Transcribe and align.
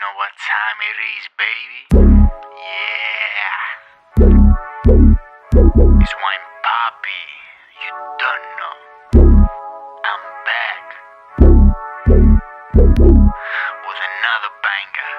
know 0.00 0.14
what 0.14 0.30
time 0.46 0.78
it 0.90 0.98
is, 1.14 1.24
baby. 1.38 1.80
Yeah. 2.62 3.68
It's 6.00 6.14
wine 6.22 6.46
poppy. 6.66 7.22
You 7.82 7.92
don't 8.22 8.44
know. 8.58 8.76
I'm 10.10 10.22
back. 10.46 10.84
With 13.86 14.00
another 14.10 14.52
banger. 14.64 15.12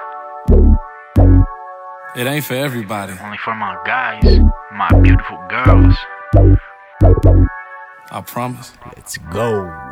It 2.15 2.25
ain't 2.27 2.45
for 2.45 2.55
everybody. 2.55 3.13
Only 3.21 3.37
for 3.37 3.55
my 3.55 3.75
guys, 3.85 4.39
my 4.71 4.89
beautiful 5.01 5.39
girls. 5.49 5.95
I 8.11 8.21
promise. 8.21 8.71
Let's 8.95 9.17
go. 9.17 9.88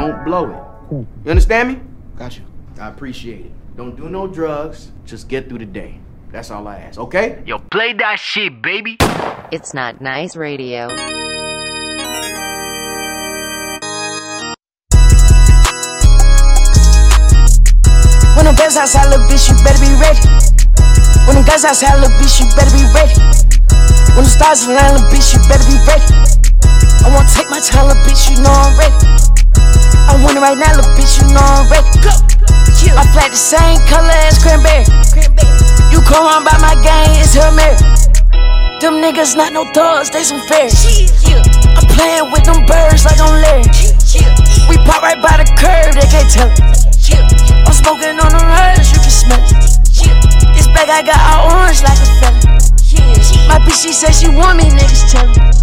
Don't 0.00 0.24
blow 0.24 0.48
it. 0.48 0.56
Hmm. 0.88 1.04
You 1.24 1.30
understand 1.30 1.68
me? 1.68 1.80
Got 2.16 2.38
you. 2.38 2.44
I 2.80 2.88
appreciate 2.88 3.44
it. 3.44 3.52
Don't 3.76 3.94
do 3.96 4.08
no 4.08 4.26
drugs. 4.26 4.92
Just 5.04 5.28
get 5.28 5.50
through 5.50 5.58
the 5.58 5.66
day. 5.66 6.00
That's 6.32 6.50
all 6.50 6.66
I 6.66 6.78
ask, 6.78 6.98
okay? 6.98 7.42
Yo, 7.44 7.58
play 7.58 7.92
that 7.92 8.18
shit, 8.18 8.62
baby. 8.62 8.96
It's 9.52 9.74
not 9.74 10.00
nice 10.00 10.36
radio. 10.36 10.88
When 10.88 10.96
them 18.48 18.56
guns 18.56 18.80
outside, 18.80 19.12
little 19.12 19.28
bitch, 19.28 19.52
you 19.52 19.56
better 19.60 19.84
be 19.84 19.92
ready. 20.00 20.24
When 21.28 21.36
them 21.36 21.44
guns 21.44 21.68
outside, 21.68 22.00
little 22.00 22.08
bitch, 22.16 22.40
you 22.40 22.48
better 22.56 22.72
be 22.72 22.88
ready. 22.96 23.20
When 24.16 24.24
the 24.24 24.32
stars 24.32 24.64
align, 24.64 24.96
little 24.96 25.12
bitch, 25.12 25.36
you 25.36 25.44
better 25.44 25.68
be 25.68 25.76
ready. 25.84 26.08
I 27.04 27.12
wanna 27.12 27.28
take 27.28 27.52
my 27.52 27.60
time, 27.60 27.92
little 27.92 28.00
bitch, 28.08 28.32
you 28.32 28.40
know 28.40 28.48
I'm 28.48 28.72
ready. 28.80 29.29
I 30.08 30.16
want 30.22 30.36
it 30.36 30.40
right 30.40 30.56
now, 30.56 30.72
little 30.76 30.92
bitch, 30.96 31.20
you 31.20 31.26
know 31.34 31.42
I'm 31.42 31.68
ready. 31.68 31.90
Go. 32.00 32.12
My 32.96 33.04
flat 33.12 33.30
the 33.30 33.36
same 33.36 33.78
color 33.86 34.14
as 34.26 34.40
cranberry. 34.40 34.84
You 35.92 36.00
come 36.00 36.24
on 36.24 36.42
by 36.44 36.56
my 36.58 36.74
gang, 36.80 37.12
it's 37.20 37.36
her 37.36 37.52
Mary. 37.52 37.76
Them 38.80 39.04
niggas 39.04 39.36
not 39.36 39.52
no 39.52 39.68
thugs, 39.76 40.08
they 40.08 40.24
some 40.24 40.40
fairies. 40.48 40.80
I'm 41.76 41.84
playing 41.92 42.32
with 42.32 42.44
them 42.48 42.64
birds 42.64 43.04
like 43.04 43.20
I'm 43.20 43.36
Larry. 43.44 43.68
We 44.68 44.80
pop 44.88 45.04
right 45.04 45.20
by 45.20 45.36
the 45.38 45.46
curb, 45.58 45.92
they 45.92 46.08
can't 46.08 46.30
tell 46.30 46.48
it. 46.48 46.60
I'm 47.66 47.74
smoking 47.76 48.16
on 48.16 48.32
the 48.32 48.40
herbs, 48.40 48.88
you 48.90 48.98
can 48.98 49.12
smell 49.12 49.42
it. 49.44 49.80
This 50.56 50.66
bag 50.72 50.88
I 50.88 51.02
got 51.04 51.20
all 51.20 51.60
orange 51.60 51.82
like 51.84 52.00
a 52.00 52.08
fella. 52.18 52.40
My 53.48 53.58
bitch, 53.60 53.82
she 53.82 53.92
said 53.92 54.12
she 54.12 54.28
want 54.28 54.58
me, 54.58 54.64
niggas 54.64 55.10
tell 55.10 55.26
me. 55.28 55.60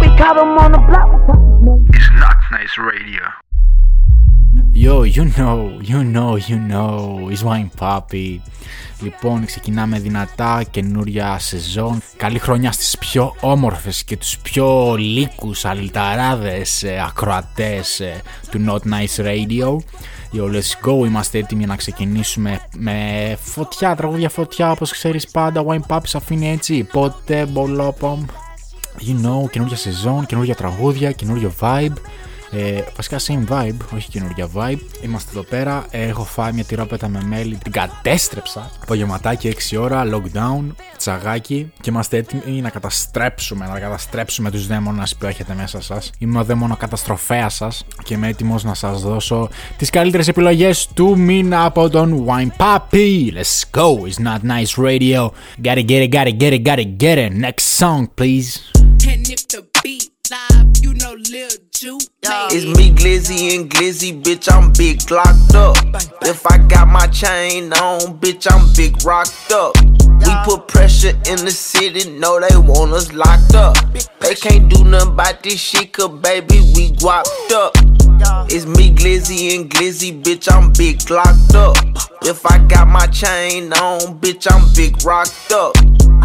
We 0.00 0.08
caught 0.16 0.36
them 0.36 0.56
on 0.56 0.72
the 0.72 0.78
block. 0.78 1.10
we 1.12 1.26
talking 1.26 1.60
smoke. 1.60 1.88
It's 1.92 2.10
not 2.14 2.36
nice 2.50 2.78
radio. 2.78 3.49
Yo, 4.86 5.04
you 5.16 5.26
know, 5.36 5.78
you 5.90 6.02
know, 6.14 6.30
you 6.48 6.58
know, 6.70 7.28
it's 7.28 7.42
wine 7.42 7.70
poppy. 7.80 8.40
Λοιπόν, 9.02 9.44
ξεκινάμε 9.44 9.98
δυνατά, 9.98 10.62
καινούρια 10.70 11.38
σεζόν. 11.38 12.02
Καλή 12.16 12.38
χρονιά 12.38 12.72
στις 12.72 12.98
πιο 12.98 13.34
όμορφες 13.40 14.04
και 14.04 14.16
τους 14.16 14.38
πιο 14.38 14.94
λύκους 14.98 15.64
αλυταράδες 15.64 16.82
ε, 16.82 17.04
ακροατές 17.06 18.00
ε, 18.00 18.20
του 18.50 18.64
Not 18.68 18.78
Nice 18.92 19.24
Radio. 19.24 19.76
Yo, 20.32 20.44
let's 20.44 20.88
go, 20.88 21.06
είμαστε 21.06 21.38
έτοιμοι 21.38 21.66
να 21.66 21.76
ξεκινήσουμε 21.76 22.60
με 22.76 23.36
φωτιά, 23.40 23.94
τραγούδια 23.94 24.28
φωτιά, 24.28 24.70
όπως 24.70 24.90
ξέρεις 24.90 25.26
πάντα, 25.30 25.64
wine 25.66 25.94
pop 25.94 26.00
σε 26.04 26.16
αφήνει 26.16 26.50
έτσι, 26.50 26.84
πότε, 26.92 27.46
μπολόπομ. 27.46 28.24
You 28.98 29.26
know, 29.26 29.50
καινούργια 29.50 29.76
σεζόν, 29.76 30.26
καινούργια 30.26 30.54
τραγούδια, 30.54 31.12
καινούριο 31.12 31.52
vibe. 31.60 31.96
Ε, 32.52 32.82
βασικά 32.96 33.18
same 33.18 33.52
vibe, 33.52 33.76
όχι 33.94 34.08
καινούργια 34.08 34.48
vibe. 34.54 34.80
Είμαστε 35.02 35.30
εδώ 35.30 35.42
πέρα. 35.42 35.86
Ε, 35.90 36.02
έχω 36.02 36.24
φάει 36.24 36.52
μια 36.52 36.64
τυρόπετα 36.64 37.08
με 37.08 37.22
μέλι. 37.22 37.58
Την 37.62 37.72
κατέστρεψα. 37.72 38.70
Απογευματάκι 38.82 39.54
6 39.70 39.76
ώρα, 39.80 40.04
lockdown, 40.12 40.74
τσαγάκι. 40.96 41.72
Και 41.80 41.90
είμαστε 41.90 42.16
έτοιμοι 42.16 42.60
να 42.60 42.70
καταστρέψουμε, 42.70 43.66
να 43.66 43.80
καταστρέψουμε 43.80 44.50
τους 44.50 44.66
δαίμονα 44.66 45.06
που 45.18 45.26
έχετε 45.26 45.54
μέσα 45.54 45.80
σας. 45.80 46.10
Είμαι 46.18 46.38
ο 46.38 46.44
δαίμονο 46.44 46.76
καταστροφέας 46.76 47.54
σας 47.54 47.84
και 48.04 48.14
είμαι 48.14 48.28
έτοιμος 48.28 48.64
να 48.64 48.74
σας 48.74 49.02
δώσω 49.02 49.48
τις 49.76 49.90
καλύτερες 49.90 50.28
επιλογές 50.28 50.88
του 50.94 51.18
μήνα 51.18 51.64
από 51.64 51.88
τον 51.88 52.26
Wine 52.26 52.50
Papi. 52.56 53.32
Let's 53.32 53.62
go, 53.80 54.06
it's 54.06 54.22
not 54.24 54.40
nice 54.42 54.82
radio. 54.88 55.30
Gotta 55.62 55.82
get 55.82 56.02
it, 56.04 56.12
gotta 56.12 56.32
get 56.42 56.52
it, 56.52 56.62
gotta 56.68 56.96
get 56.96 57.16
it. 57.24 57.32
Next 57.46 57.64
song, 57.80 58.00
please. 58.18 58.48
And 59.12 59.24
if 59.34 59.42
the 59.52 59.62
beat 59.82 60.10
live, 60.32 60.68
you 60.84 60.92
know 61.00 61.14
Lil 61.32 61.48
Ju. 61.48 61.69
It's 61.82 62.66
me, 62.76 62.90
Glizzy 62.90 63.56
and 63.56 63.70
Glizzy, 63.70 64.22
bitch. 64.22 64.52
I'm 64.52 64.70
big 64.72 65.10
locked 65.10 65.54
up. 65.54 65.78
If 66.20 66.46
I 66.46 66.58
got 66.58 66.88
my 66.88 67.06
chain 67.06 67.72
on, 67.72 68.18
bitch, 68.20 68.46
I'm 68.52 68.70
big 68.76 69.02
rocked 69.02 69.50
up. 69.50 69.74
We 69.80 70.34
put 70.44 70.68
pressure 70.68 71.16
in 71.26 71.42
the 71.42 71.50
city, 71.50 72.10
know 72.18 72.38
they 72.38 72.54
want 72.58 72.92
us 72.92 73.10
locked 73.14 73.54
up. 73.54 73.78
They 74.20 74.34
can't 74.34 74.68
do 74.68 74.84
nothing 74.84 75.12
about 75.12 75.42
this 75.42 75.58
shit, 75.58 75.94
cause 75.94 76.20
baby, 76.20 76.60
we 76.76 76.90
guapped 76.90 77.50
up. 77.50 77.72
It's 78.50 78.66
me, 78.66 78.94
Glizzy 78.94 79.56
and 79.56 79.70
Glizzy, 79.70 80.22
bitch. 80.22 80.52
I'm 80.52 80.74
big 80.74 81.08
locked 81.08 81.54
up. 81.54 81.78
If 82.20 82.44
I 82.44 82.58
got 82.58 82.88
my 82.88 83.06
chain 83.06 83.72
on, 83.72 84.20
bitch, 84.20 84.46
I'm 84.52 84.70
big 84.74 85.02
rocked 85.02 85.50
up. 85.50 85.74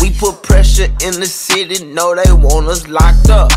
We 0.01 0.11
put 0.11 0.43
pressure 0.43 0.91
in 1.01 1.17
the 1.21 1.25
city, 1.25 1.85
know 1.85 2.13
they 2.13 2.33
want 2.33 2.67
us 2.67 2.89
locked 2.89 3.29
up. 3.29 3.51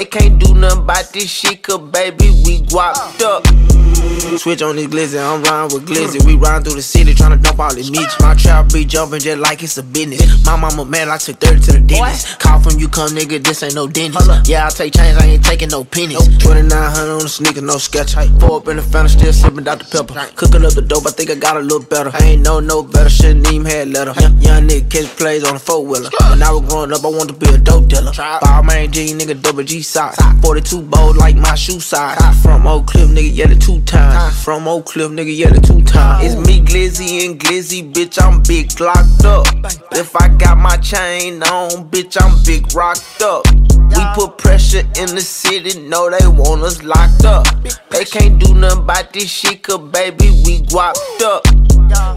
They 0.00 0.06
can't 0.06 0.38
do 0.38 0.54
nothing 0.54 0.78
about 0.84 1.12
this 1.12 1.28
shit, 1.28 1.62
cause 1.62 1.90
baby, 1.90 2.30
we 2.46 2.62
guapped 2.62 3.20
up. 3.20 3.46
Switch 4.38 4.62
on 4.62 4.76
this 4.76 4.86
glizzy, 4.86 5.20
I'm 5.20 5.42
riding 5.42 5.76
with 5.76 5.86
glizzy. 5.86 6.24
We 6.24 6.36
riding 6.36 6.64
through 6.64 6.76
the 6.76 6.82
city, 6.82 7.12
tryna 7.12 7.42
dump 7.42 7.60
all 7.60 7.74
the 7.74 7.84
meat. 7.90 8.08
My 8.20 8.32
trap 8.34 8.72
be 8.72 8.86
jumping 8.86 9.20
just 9.20 9.38
like 9.38 9.62
it's 9.62 9.76
a 9.76 9.82
business. 9.82 10.46
My 10.46 10.56
mama 10.56 10.86
man, 10.86 11.10
I 11.10 11.18
took 11.18 11.38
30 11.38 11.60
to 11.60 11.72
the 11.72 11.80
dentist. 11.80 12.38
Call 12.38 12.60
from 12.60 12.80
you, 12.80 12.88
come 12.88 13.10
nigga, 13.10 13.44
this 13.44 13.62
ain't 13.62 13.74
no 13.74 13.86
dentist. 13.86 14.48
Yeah, 14.48 14.66
I 14.66 14.70
take 14.70 14.94
change, 14.94 15.18
I 15.20 15.26
ain't 15.26 15.44
taking 15.44 15.68
no 15.68 15.84
pennies. 15.84 16.16
2900 16.38 17.12
on 17.12 17.18
the 17.18 17.28
sneaker, 17.28 17.60
no 17.60 17.76
sketch. 17.76 18.14
Four 18.40 18.60
up 18.60 18.68
in 18.68 18.76
the 18.76 18.82
fountain, 18.82 19.18
still 19.18 19.34
sipping 19.34 19.64
Dr. 19.64 19.84
Pepper. 19.84 20.14
Cooking 20.34 20.64
up 20.64 20.72
the 20.72 20.80
dope, 20.80 21.06
I 21.06 21.10
think 21.10 21.28
I 21.28 21.34
got 21.34 21.58
a 21.58 21.60
little 21.60 21.84
better. 21.84 22.10
I 22.14 22.24
ain't 22.24 22.42
know 22.42 22.60
no 22.60 22.82
better, 22.82 23.10
shouldn't 23.10 23.52
even 23.52 23.66
had 23.66 23.88
letter. 23.88 24.14
Young 24.40 24.64
nigga 24.66 24.90
catch 24.90 25.14
plays 25.18 25.44
on 25.44 25.56
a 25.56 25.58
four 25.58 25.84
wheeler. 25.84 26.08
When 26.30 26.42
I 26.42 26.52
was 26.52 26.62
growing 26.70 26.92
up, 26.94 27.04
I 27.04 27.08
wanted 27.08 27.34
to 27.34 27.38
be 27.38 27.52
a 27.52 27.58
dope 27.58 27.88
dealer. 27.88 28.12
Ball 28.16 28.62
man 28.62 28.90
G, 28.90 29.12
nigga, 29.12 29.36
double 29.42 29.62
G 29.62 29.82
size. 29.90 30.16
42 30.42 30.82
bold 30.82 31.16
like 31.16 31.36
my 31.36 31.54
shoe 31.54 31.80
size. 31.80 32.18
From 32.42 32.66
Oak 32.66 32.86
Cliff, 32.86 33.10
nigga, 33.10 33.30
yeah, 33.32 33.46
the 33.48 33.56
two 33.56 33.80
times. 33.82 34.42
From 34.44 34.68
Oak 34.68 34.86
Cliff, 34.86 35.10
nigga, 35.10 35.36
yeah, 35.36 35.50
the 35.50 35.60
two 35.60 35.82
times. 35.82 36.24
It's 36.24 36.46
me, 36.46 36.60
Glizzy 36.60 37.26
and 37.26 37.38
Glizzy, 37.38 37.92
bitch, 37.92 38.22
I'm 38.22 38.42
big 38.42 38.80
locked 38.80 39.24
up. 39.24 39.46
If 39.92 40.14
I 40.14 40.28
got 40.28 40.58
my 40.58 40.76
chain 40.76 41.42
on, 41.42 41.90
bitch, 41.90 42.16
I'm 42.22 42.42
big 42.44 42.72
rocked 42.74 43.22
up. 43.22 43.44
We 43.90 44.04
put 44.14 44.38
pressure 44.38 44.84
in 44.96 45.14
the 45.14 45.20
city, 45.20 45.80
know 45.80 46.08
they 46.08 46.26
want 46.28 46.62
us 46.62 46.82
locked 46.84 47.24
up. 47.24 47.46
They 47.90 48.04
can't 48.04 48.38
do 48.38 48.54
nothing 48.54 48.84
about 48.84 49.12
this 49.12 49.28
shit, 49.28 49.62
cause 49.64 49.90
baby, 49.90 50.30
we 50.44 50.60
guapped 50.60 51.22
up. 51.22 51.44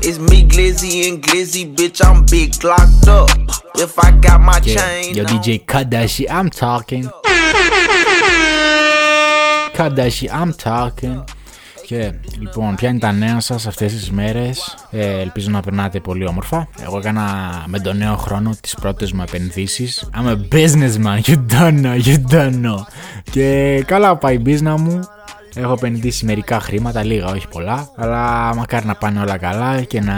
It's 0.07 0.19
me, 0.19 0.43
Glizzy 0.53 0.93
and 1.07 1.17
Glizzy, 1.23 1.63
bitch, 1.75 1.99
I'm 2.07 2.25
big 2.25 2.51
locked 2.63 3.07
up. 3.07 3.29
If 3.75 3.97
I 4.05 4.11
got 4.25 4.39
my 4.41 4.59
Yeah, 4.63 4.75
chain 4.75 5.15
yo 5.15 5.23
on. 5.23 5.29
DJ 5.29 5.47
Kadashi, 5.71 6.25
I'm 6.29 6.49
talking. 6.49 7.05
Kadashi, 9.77 10.27
I'm 10.29 10.51
talking. 10.53 11.23
Και 11.87 12.13
λοιπόν, 12.39 12.75
ποια 12.75 12.89
είναι 12.89 12.99
τα 12.99 13.11
νέα 13.11 13.39
σα 13.39 13.55
αυτέ 13.55 13.85
τι 13.85 14.11
μέρε. 14.11 14.49
Ε, 14.91 15.19
ελπίζω 15.19 15.49
να 15.49 15.61
περνάτε 15.61 15.99
πολύ 15.99 16.27
όμορφα. 16.27 16.67
Εγώ 16.83 16.97
έκανα 16.97 17.23
με 17.67 17.79
τον 17.79 17.97
νέο 17.97 18.15
χρόνο 18.15 18.49
τι 18.61 18.71
πρώτε 18.81 19.07
μου 19.13 19.21
επενδύσει. 19.21 19.93
I'm 20.15 20.27
a 20.27 20.55
businessman, 20.55 21.19
you 21.25 21.35
don't 21.51 21.81
know, 21.83 21.99
you 22.05 22.17
don't 22.31 22.65
know. 22.65 22.77
Και 23.31 23.83
καλά 23.87 24.15
πάει 24.17 24.35
η 24.35 24.41
business 24.45 24.75
μου. 24.79 24.99
Έχω 25.55 25.73
επενδύσει 25.73 26.25
μερικά 26.25 26.59
χρήματα, 26.59 27.03
λίγα, 27.03 27.27
όχι 27.27 27.47
πολλά. 27.47 27.89
Αλλά 27.95 28.55
μακάρι 28.55 28.85
να 28.85 28.95
πάνε 28.95 29.19
όλα 29.19 29.37
καλά 29.37 29.81
και 29.81 30.01
να, 30.01 30.15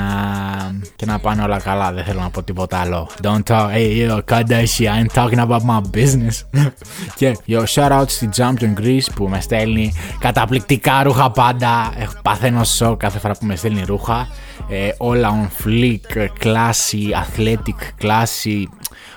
και 0.96 1.06
να 1.06 1.20
πάνε 1.20 1.44
όλα 1.44 1.60
καλά. 1.60 1.92
Δεν 1.92 2.04
θέλω 2.04 2.20
να 2.20 2.30
πω 2.30 2.44
τίποτα 2.44 2.78
άλλο. 2.78 3.10
Don't 3.22 3.44
talk, 3.48 3.70
hey 3.74 4.10
yo, 4.10 4.20
Kardashian, 4.32 5.06
I'm 5.06 5.08
talking 5.14 5.40
about 5.40 5.62
my 5.62 5.82
business. 5.98 6.64
και 7.20 7.38
yo, 7.48 7.64
shout 7.66 7.92
out 7.92 8.06
στη 8.08 8.30
Champion 8.36 8.74
Greece 8.80 9.08
που 9.16 9.28
με 9.30 9.42
στέλνει 9.42 9.94
καταπληκτικά 10.20 11.04
ρούχα 11.04 11.32
πάντα. 11.32 11.94
Έχω 11.98 12.14
παθαίνω 12.22 12.64
σοκ 12.64 13.00
κάθε 13.00 13.20
φορά 13.20 13.34
που 13.34 13.46
με 13.46 13.56
στέλνει 13.56 13.84
ρούχα. 13.86 14.28
Ε, 14.70 14.90
όλα 14.98 15.30
on 15.30 15.66
fleek, 15.66 16.28
classy, 16.44 17.04
athletic, 17.24 18.04
classy. 18.04 18.64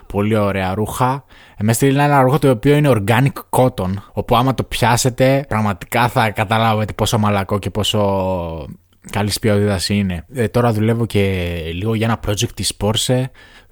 Πολύ 0.06 0.36
ωραία 0.36 0.74
ρούχα. 0.74 1.24
Ε, 1.56 1.64
Με 1.64 1.72
στείλει 1.72 1.98
ένα 1.98 2.20
ρούχο 2.20 2.38
το 2.38 2.50
οποίο 2.50 2.76
είναι 2.76 2.92
organic 2.92 3.32
cotton. 3.50 3.92
Όπου 4.12 4.36
άμα 4.36 4.54
το 4.54 4.62
πιάσετε, 4.62 5.44
πραγματικά 5.48 6.08
θα 6.08 6.30
καταλάβετε 6.30 6.92
πόσο 6.92 7.18
μαλακό 7.18 7.58
και 7.58 7.70
πόσο 7.70 8.68
καλή 9.10 9.30
ποιότητας 9.40 9.88
είναι. 9.88 10.24
Ε, 10.34 10.48
τώρα 10.48 10.72
δουλεύω 10.72 11.06
και 11.06 11.52
λίγο 11.72 11.94
για 11.94 12.06
ένα 12.06 12.20
project 12.26 12.52
της 12.54 12.72
Porsche. 12.80 13.24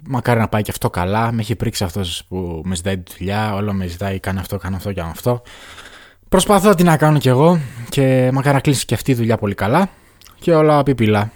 Μακάρι 0.08 0.40
να 0.40 0.48
πάει 0.48 0.62
και 0.62 0.70
αυτό 0.70 0.90
καλά. 0.90 1.32
Με 1.32 1.40
έχει 1.40 1.56
πρίξει 1.56 1.84
αυτός 1.84 2.24
που 2.28 2.62
με 2.64 2.74
ζητάει 2.74 2.98
τη 2.98 3.14
δουλειά. 3.18 3.54
Όλο 3.54 3.72
με 3.72 3.86
ζητάει, 3.86 4.20
κάνει 4.20 4.38
αυτό, 4.38 4.56
κάνει 4.56 4.76
αυτό, 4.76 4.94
κάνει 4.94 5.10
αυτό. 5.10 5.42
Προσπαθώ 6.28 6.74
τι 6.74 6.82
να 6.82 6.96
κάνω 6.96 7.18
κι 7.18 7.28
εγώ 7.28 7.60
και 7.88 8.30
μακάρι 8.32 8.54
να 8.54 8.60
κλείσει 8.60 8.84
και 8.84 8.94
αυτή 8.94 9.10
η 9.10 9.14
δουλειά 9.14 9.36
πολύ 9.36 9.54
καλά 9.54 9.88
και 10.40 10.54
όλα 10.54 10.82
πιπιλά. 10.82 11.30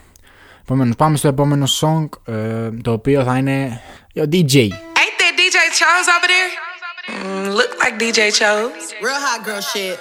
Επομένως 0.62 0.96
πάμε 0.96 1.18
στο 1.18 1.28
επόμενο 1.28 1.66
song 1.82 2.10
ε, 2.26 2.70
το 2.82 2.92
οποίο 2.92 3.24
θα 3.24 3.38
είναι 3.38 3.82
ο 4.16 4.24
DJ. 4.32 4.56
Ain't 4.56 5.18
that 5.22 5.36
DJ 5.42 5.58
Chose 5.80 6.08
over 6.16 6.28
there? 6.34 6.52
Mm, 7.08 7.54
look 7.60 7.72
like 7.84 8.00
DJ 8.00 8.20
Chose. 8.40 8.94
Real 9.06 9.22
hot 9.28 9.40
girl 9.46 9.62
shit. 9.62 10.00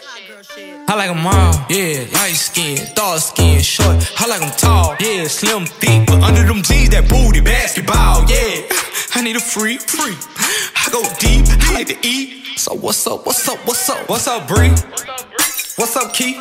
I 0.88 0.94
like 1.00 1.10
them 1.14 1.26
all, 1.26 1.52
yeah. 1.68 2.04
Light 2.12 2.36
skin, 2.48 2.78
dark 2.94 3.20
skin, 3.20 3.60
short. 3.60 3.96
I 4.20 4.26
like 4.26 4.40
them 4.40 4.52
tall, 4.56 4.88
yeah. 5.00 5.26
Slim, 5.26 5.66
thick, 5.66 6.06
but 6.06 6.22
under 6.22 6.44
them 6.50 6.62
jeans, 6.62 6.90
that 6.90 7.08
booty, 7.08 7.40
basketball, 7.40 8.24
yeah. 8.32 9.16
I 9.16 9.22
need 9.22 9.36
a 9.36 9.40
free, 9.40 9.78
free. 9.78 10.16
I 10.82 10.84
go 10.96 11.02
deep, 11.18 11.44
I 11.66 11.72
like 11.74 11.88
to 11.88 11.98
eat. 12.14 12.26
So 12.56 12.74
what's 12.74 13.06
up, 13.06 13.26
what's 13.26 13.48
up, 13.48 13.58
what's 13.66 13.88
up? 13.88 14.08
What's 14.08 14.26
up, 14.28 14.46
Bree? 14.46 14.70
What's 15.76 15.96
up, 15.96 16.12
Keith? 16.14 16.38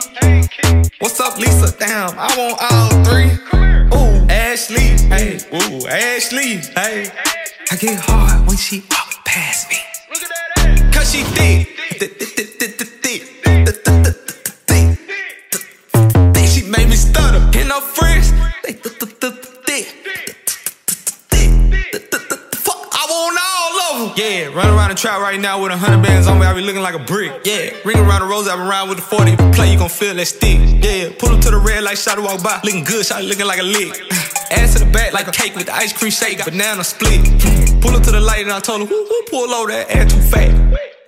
What's 0.99 1.19
up, 1.19 1.37
Lisa? 1.39 1.75
Damn, 1.79 2.13
I 2.17 2.29
want 2.37 2.55
all 2.69 2.89
three. 3.07 3.31
Ooh, 3.97 4.06
Ashley, 4.58 4.90
hey, 5.06 5.38
ooh, 5.54 5.86
Ashley, 5.86 6.56
hey. 6.74 7.06
I 7.70 7.76
get 7.76 8.00
hard 8.00 8.44
when 8.48 8.56
she 8.56 8.82
walk 8.90 9.24
past 9.24 9.70
me. 9.70 9.76
Cause 10.90 11.12
she 11.12 11.22
thick, 11.22 11.68
thick, 11.96 12.18
thick, 12.18 12.34
thick, 12.34 12.58
thick, 12.58 13.22
thick. 16.34 16.48
She 16.48 16.68
made 16.68 16.88
me 16.88 16.96
stutter, 16.96 17.38
and 17.38 17.70
her 17.70 17.80
friends, 17.80 18.32
they 18.64 18.72
thick, 18.72 18.98
thick, 18.98 19.20
thick, 19.20 19.34
thick. 19.64 19.86
Fuck, 22.56 22.88
I 22.90 23.06
want 23.08 23.38
all. 23.38 24.12
Yeah, 24.16 24.46
run 24.46 24.74
around 24.74 24.88
the 24.90 24.96
trap 24.96 25.20
right 25.20 25.38
now 25.38 25.62
with 25.62 25.70
a 25.70 25.76
hundred 25.76 26.02
bands 26.02 26.26
on 26.26 26.40
me, 26.40 26.46
I 26.46 26.52
be 26.52 26.62
looking 26.62 26.82
like 26.82 26.96
a 26.96 26.98
brick. 26.98 27.30
Yeah, 27.44 27.70
ring 27.84 27.98
around 27.98 28.22
the 28.22 28.26
rose, 28.26 28.48
I 28.48 28.56
been 28.56 28.66
riding 28.66 28.88
with 28.88 28.98
the 28.98 29.04
40. 29.04 29.30
If 29.30 29.40
you 29.40 29.50
play, 29.52 29.70
you 29.72 29.78
gon' 29.78 29.88
feel 29.88 30.16
that 30.16 30.26
stick. 30.26 30.58
Yeah, 30.82 31.10
pull 31.16 31.30
up 31.30 31.42
to 31.42 31.50
the 31.52 31.58
red 31.58 31.84
light, 31.84 31.96
shot 31.96 32.18
walk 32.18 32.42
by, 32.42 32.58
looking 32.64 32.82
good, 32.82 33.06
shot 33.06 33.22
looking 33.22 33.46
like 33.46 33.60
a 33.60 33.62
lick. 33.62 34.02
Ass 34.50 34.74
to 34.74 34.84
the 34.84 34.90
back 34.90 35.12
like 35.12 35.28
a 35.28 35.32
cake 35.32 35.54
with 35.54 35.66
the 35.66 35.74
ice 35.74 35.92
cream 35.92 36.10
shake. 36.10 36.44
Banana 36.44 36.84
split. 36.84 37.20
pull 37.80 37.94
up 37.94 38.02
to 38.04 38.10
the 38.10 38.20
light 38.20 38.42
and 38.42 38.52
I 38.52 38.60
told 38.60 38.80
her, 38.80 38.86
who, 38.86 39.04
who 39.04 39.22
pull 39.28 39.50
over 39.52 39.70
that 39.70 39.90
ass 39.90 40.12
too 40.12 40.20
fat? 40.20 40.50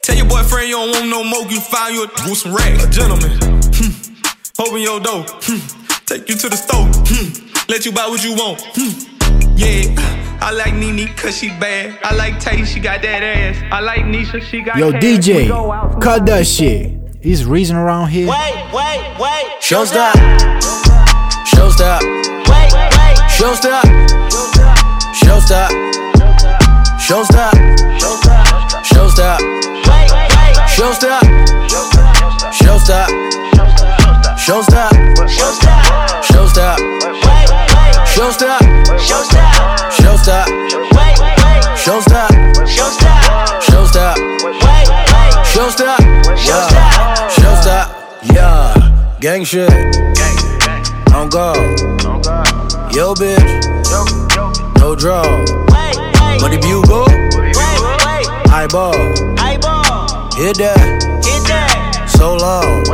Tell 0.02 0.16
your 0.16 0.26
boyfriend 0.26 0.68
you 0.68 0.76
don't 0.76 0.90
want 0.90 1.08
no 1.08 1.24
more, 1.24 1.42
you 1.50 1.60
find 1.60 1.94
you 1.94 2.04
a 2.04 2.08
with 2.28 2.38
some 2.38 2.54
racks. 2.54 2.84
A 2.84 2.90
gentleman. 2.90 3.30
Hmm. 3.74 4.62
Open 4.62 4.80
your 4.80 5.00
door. 5.00 5.24
Hmm. 5.28 5.60
Take 6.06 6.28
you 6.28 6.36
to 6.36 6.48
the 6.48 6.56
store. 6.56 6.86
Hmm. 7.06 7.70
Let 7.70 7.84
you 7.86 7.92
buy 7.92 8.08
what 8.08 8.22
you 8.24 8.34
want. 8.34 8.60
Hmm. 8.74 9.56
Yeah. 9.56 9.94
I 10.42 10.52
like 10.52 10.74
Nene 10.74 11.06
cause 11.16 11.36
she 11.36 11.48
bad. 11.48 11.98
I 12.02 12.14
like 12.14 12.40
Tay, 12.40 12.64
she 12.64 12.80
got 12.80 13.02
that 13.02 13.22
ass. 13.22 13.62
I 13.70 13.80
like 13.80 14.00
Nisha, 14.00 14.42
she 14.42 14.62
got 14.62 14.78
Yo 14.78 14.90
cash. 14.90 15.02
DJ, 15.02 15.36
We 15.36 15.48
go 15.48 15.98
cut 16.00 16.24
that 16.26 16.46
shit. 16.46 16.98
He's 17.20 17.44
reason 17.44 17.76
around 17.76 18.08
here? 18.08 18.26
Wait, 18.26 18.72
wait, 18.72 19.20
wait. 19.20 19.60
Showstop. 23.40 23.84
Showstop. 25.14 25.72
Wait, 25.72 25.80
wait. 25.80 26.00
Showstop. 27.00 27.00
Showstop. 27.00 27.70
Showstop. 27.88 28.68
Showstop. 28.90 29.40
Wait, 29.70 30.12
wait. 30.12 30.68
Showstop. 30.68 31.24
Showstop. 32.52 33.08
Showstop. 34.36 34.92
Showstop. 35.26 35.80
Showstop. 36.28 36.76
Wait, 36.76 37.48
wait. 37.48 37.96
Showstop. 38.12 38.60
Showstop. 39.08 39.56
Showstop. 39.96 40.46
Wait, 40.92 41.16
wait. 41.18 41.40
Showstop. 41.80 42.28
Showstop. 42.68 43.24
Showstop. 43.64 44.16
Wait, 44.44 44.86
wait. 44.90 45.32
Showstop. 45.48 45.98
Yeah. 46.44 46.68
Showstop. 47.30 47.86
Yeah. 48.34 49.16
Gang 49.20 49.44
shit. 49.44 49.72
On 51.14 51.28
go. 51.30 52.59
Yo, 52.92 53.14
bitch. 53.14 53.40
No 54.78 54.96
draw. 54.96 55.22
Wait, 55.22 55.96
wait. 55.96 56.40
Money 56.40 56.58
bugle. 56.58 57.06
Wait, 57.06 57.54
wait. 57.54 58.26
Eyeball. 58.50 58.94
Eyeball. 59.38 60.30
Hit 60.34 60.58
that. 60.58 60.76
Hit. 61.22 62.10
So 62.10 62.36
long. 62.36 62.84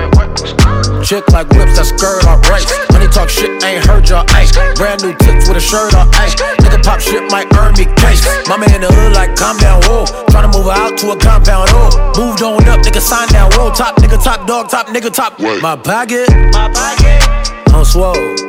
Chick 1.03 1.27
like 1.33 1.49
whips 1.51 1.77
that 1.79 1.87
skirt 1.87 2.27
on 2.27 2.41
race. 2.53 2.69
Money 2.93 3.09
talk 3.09 3.29
shit, 3.29 3.51
ain't 3.65 3.85
heard 3.87 4.09
your 4.09 4.23
ice. 4.31 4.53
Brand 4.77 5.03
new 5.03 5.15
tips 5.17 5.49
with 5.49 5.57
a 5.57 5.61
shirt 5.61 5.95
on 5.95 6.13
ice. 6.15 6.35
Nigga 6.61 6.83
pop 6.85 7.01
shit 7.01 7.23
might 7.31 7.49
earn 7.57 7.73
me 7.75 7.87
case. 7.97 8.23
Mama 8.49 8.67
in 8.75 8.83
the 8.83 8.93
hood 8.93 9.15
like 9.15 9.35
calm 9.35 9.57
down, 9.57 9.81
whoa. 9.89 10.05
Tryna 10.29 10.53
move 10.53 10.67
her 10.67 10.73
out 10.77 10.99
to 10.99 11.11
a 11.13 11.17
compound, 11.17 11.71
oh. 11.73 12.13
Moved 12.19 12.43
on 12.43 12.69
up, 12.69 12.81
nigga 12.81 13.01
sign 13.01 13.29
down, 13.29 13.51
whoa. 13.53 13.73
Top 13.73 13.97
nigga, 13.97 14.23
top 14.23 14.47
dog, 14.47 14.69
top 14.69 14.89
nigga, 14.89 15.13
top. 15.13 15.39
My 15.41 15.75
pocket, 15.77 16.29
My 16.53 16.69
pocket. 16.69 17.75
on 17.75 17.85
swole. 17.85 18.47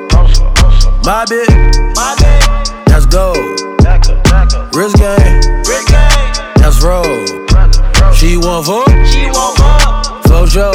My 1.08 1.24
bitch, 1.24 1.48
my 1.96 2.16
bitch. 2.20 2.86
That's 2.88 3.06
gold. 3.06 3.38
Wrist 4.76 4.98
game, 4.98 5.40
wrist 5.64 5.88
game. 5.88 6.34
That's 6.58 6.84
roll. 6.84 7.24
She 8.14 8.36
want 8.36 8.66
for, 8.66 8.84
she 9.06 9.32
want 9.32 9.56
for. 9.56 10.28
Flow 10.28 10.46
show, 10.46 10.74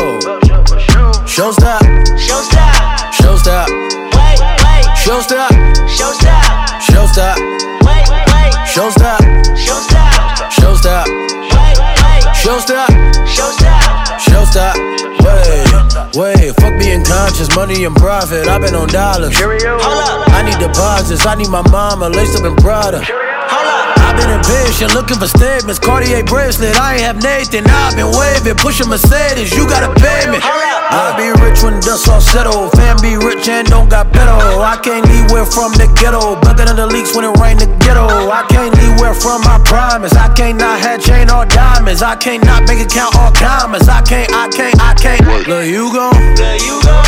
show 1.26 1.52
stop, 1.52 1.84
show 2.17 2.40
stop, 2.49 3.12
show 3.12 3.37
stop. 3.37 3.69
Wait, 3.69 4.40
wait. 4.40 4.96
Show 4.96 5.20
stop, 5.20 5.52
show 5.87 6.12
stop, 6.14 6.81
show 6.81 7.05
stop. 7.12 7.37
Wait, 7.85 8.08
wait. 8.08 8.69
Show 8.73 8.88
stop, 8.88 9.20
show 9.55 9.81
stop, 9.85 10.50
show 10.50 10.75
stop. 10.75 11.06
Wait, 11.08 11.76
wait. 11.76 12.35
Show 12.35 12.58
stop, 12.58 12.88
show 13.28 13.50
stop, 13.50 14.19
show 14.19 14.44
stop. 14.46 14.76
Wait 15.20 15.71
wait, 16.14 16.55
fuck 16.56 16.79
being 16.79 17.05
conscious, 17.05 17.55
money 17.56 17.85
and 17.85 17.94
profit. 17.97 18.49
I've 18.49 18.61
been 18.62 18.75
on 18.75 18.88
dollars. 18.88 19.35
Hold 19.38 19.62
up. 19.62 20.29
I 20.31 20.43
need 20.43 20.59
deposits. 20.59 21.26
I 21.26 21.35
need 21.35 21.49
my 21.49 21.62
mama 21.70 22.09
laced 22.09 22.38
up 22.38 22.44
in 22.44 22.56
Prada. 22.56 23.03
Hold 23.05 23.67
up. 23.67 23.91
I've 24.12 24.20
been 24.20 24.37
impatient, 24.37 24.93
looking 24.93 25.17
for 25.17 25.26
statements. 25.26 25.79
Cartier 25.81 26.23
bracelet, 26.25 26.76
I 26.76 27.00
ain't 27.00 27.03
have 27.09 27.23
Nathan. 27.25 27.64
I've 27.64 27.97
been 27.97 28.12
waving, 28.12 28.61
pushing 28.61 28.88
Mercedes. 28.93 29.56
You 29.56 29.64
gotta 29.64 29.88
pay 29.97 30.29
me. 30.29 30.37
I 30.37 31.17
be 31.17 31.32
rich 31.41 31.64
when 31.64 31.81
dust 31.81 32.09
all 32.12 32.20
settle. 32.20 32.69
Fam 32.76 33.00
be 33.00 33.17
rich 33.17 33.49
and 33.49 33.67
don't 33.67 33.88
got 33.88 34.12
pedo. 34.12 34.37
I 34.61 34.76
can't 34.85 35.09
leave 35.09 35.31
where 35.32 35.47
from 35.49 35.73
the 35.81 35.88
ghetto. 35.97 36.37
Better 36.44 36.69
than 36.69 36.76
the 36.76 36.87
leaks 36.87 37.17
when 37.17 37.25
it 37.25 37.32
rain 37.41 37.56
the 37.56 37.64
ghetto. 37.81 38.05
I 38.29 38.44
can't 38.53 38.76
leave 38.76 39.00
where 39.00 39.14
from 39.17 39.41
my 39.49 39.56
promise. 39.64 40.12
I 40.12 40.29
can't 40.35 40.59
not 40.61 40.79
have 40.81 41.00
chain 41.00 41.31
or 41.31 41.47
diamonds. 41.47 42.03
I 42.03 42.14
can't 42.17 42.44
not 42.44 42.67
bank 42.69 42.85
account 42.85 43.17
or 43.17 43.32
commas. 43.32 43.88
I 43.88 44.03
can't, 44.03 44.29
I 44.32 44.49
can't, 44.53 44.76
I 44.76 44.93
can't. 44.93 45.25
Look, 45.49 45.64
you 45.64 45.88
gon' 45.88 46.12
There 46.37 46.61
you 46.61 46.76
go. 46.85 47.00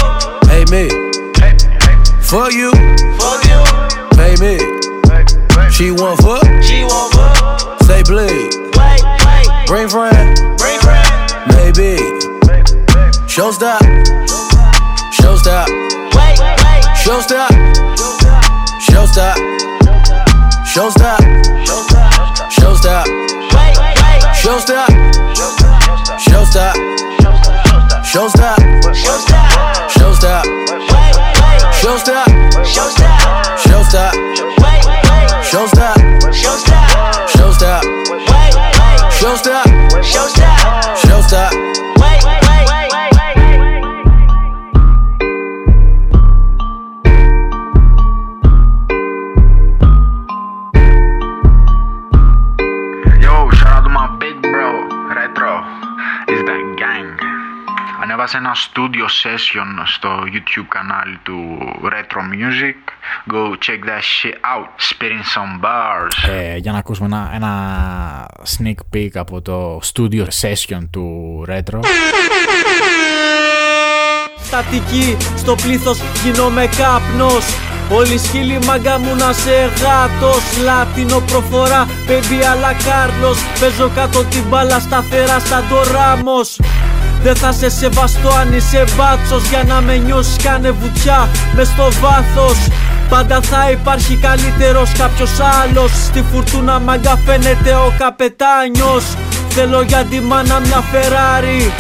pay 0.49 0.65
me. 0.73 0.89
For 2.25 2.51
you, 2.51 2.73
Fuck 3.21 3.45
you. 3.45 3.61
pay 4.17 4.35
me. 4.41 4.94
She 5.71 5.91
want 5.91 6.21
fuck? 6.21 6.63
She 6.63 6.85
want 6.85 7.13
fuck. 7.15 7.83
Say 7.83 8.03
bleed. 8.03 8.55
Wait, 8.77 9.03
wait. 9.27 9.67
Bring 9.67 9.89
friend. 9.89 10.37
Bring 10.59 10.81
friend. 10.81 11.05
Maybe. 11.49 11.97
Show 13.29 13.51
stop. 13.51 13.83
Show 15.13 15.37
stop. 15.37 15.69
Wait, 16.15 16.39
wait. 16.39 16.85
Show 16.97 17.21
stop. 17.21 17.51
Show 18.81 19.07
stop. 19.07 19.37
Show 20.67 20.91
stop. 20.91 21.21
Show 21.51 21.81
stop. 21.81 22.47
Show 22.51 22.75
stop. 22.75 23.07
Show 24.35 24.59
stop. 24.59 24.91
Show 26.21 26.45
stop. 26.45 26.94
Ανέβασε 58.25 58.37
ένα 58.37 58.55
studio 58.55 59.07
session 59.23 59.83
στο 59.85 60.09
YouTube 60.27 60.67
κανάλι 60.69 61.19
του 61.23 61.59
Retro 61.83 62.21
Music. 62.21 62.81
Go 63.33 63.57
check 63.67 63.81
that 63.89 64.03
shit 64.03 64.35
out. 64.35 64.69
Spitting 64.91 65.25
some 65.35 65.61
bars. 65.65 66.31
Ε, 66.31 66.57
για 66.57 66.73
να 66.73 66.79
ακούσουμε 66.79 67.07
ένα, 67.07 67.31
ένα 67.35 68.31
sneak 68.57 68.97
peek 68.97 69.11
από 69.15 69.43
το 69.43 69.81
studio 69.93 70.25
session 70.41 70.81
του 70.91 71.45
Retro. 71.49 71.81
Στατική 74.45 75.17
στο 75.37 75.55
πλήθος 75.55 76.01
γίνομαι 76.25 76.69
κάπνος 76.77 77.45
Όλοι 77.91 78.19
σκύλοι 78.19 78.59
μάγκα 78.67 78.99
μου 78.99 79.15
να 79.17 79.33
σε 79.33 79.51
γάτος 79.51 80.63
Λάτινο 80.65 81.21
προφορά, 81.21 81.87
baby 82.09 82.45
αλλά 82.53 82.73
Κάρλος 82.73 83.39
Παίζω 83.61 83.91
κάτω 83.95 84.25
την 84.25 84.43
μπάλα 84.49 84.81
σταθερά 84.81 85.41
σαν 85.41 85.65
το 85.69 85.83
Ράμος 85.93 86.59
Δεν 87.25 87.37
θα 87.37 87.53
σε 87.53 87.71
σεβαστώ 87.71 88.29
αν 88.29 88.53
είσαι 88.53 88.85
μπάτσος 88.97 89.49
Για 89.49 89.63
να 89.63 89.81
με 89.81 89.97
νιώσεις 89.97 90.37
κάνε 90.43 90.71
βουτσιά. 90.71 91.29
Μες 91.55 91.67
στο 91.67 91.89
βάθος 92.01 92.59
Πάντα 93.09 93.41
θα 93.43 93.71
υπάρχει 93.71 94.17
καλύτερος 94.17 94.93
κάποιος 94.99 95.31
άλλος. 95.63 95.91
Στη 96.05 96.25
φουρτούνα 96.33 96.79
μάγκα 96.79 97.19
φαίνεται 97.27 97.75
ο 97.75 97.95
καπετάνιος. 97.99 99.05
Θέλω 99.49 99.83
για 99.83 100.05
τη 100.11 100.21
μάνα 100.21 100.61
μια 100.61 100.83
Ferrari. 100.93 101.71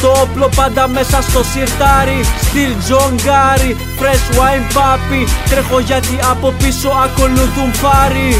Το 0.00 0.08
όπλο 0.08 0.48
πάντα 0.56 0.88
μέσα 0.88 1.22
στο 1.22 1.44
σιρτάρι. 1.44 2.20
Στυλ 2.42 2.72
Τζον 2.84 3.14
Γκάρι 3.22 3.76
Fresh 4.00 4.36
wine 4.38 4.76
papi. 4.76 5.28
Τρέχω 5.50 5.80
γιατί 5.80 6.18
από 6.30 6.54
πίσω 6.58 6.88
ακολουθούν 7.04 7.72
φάρι 7.72 8.36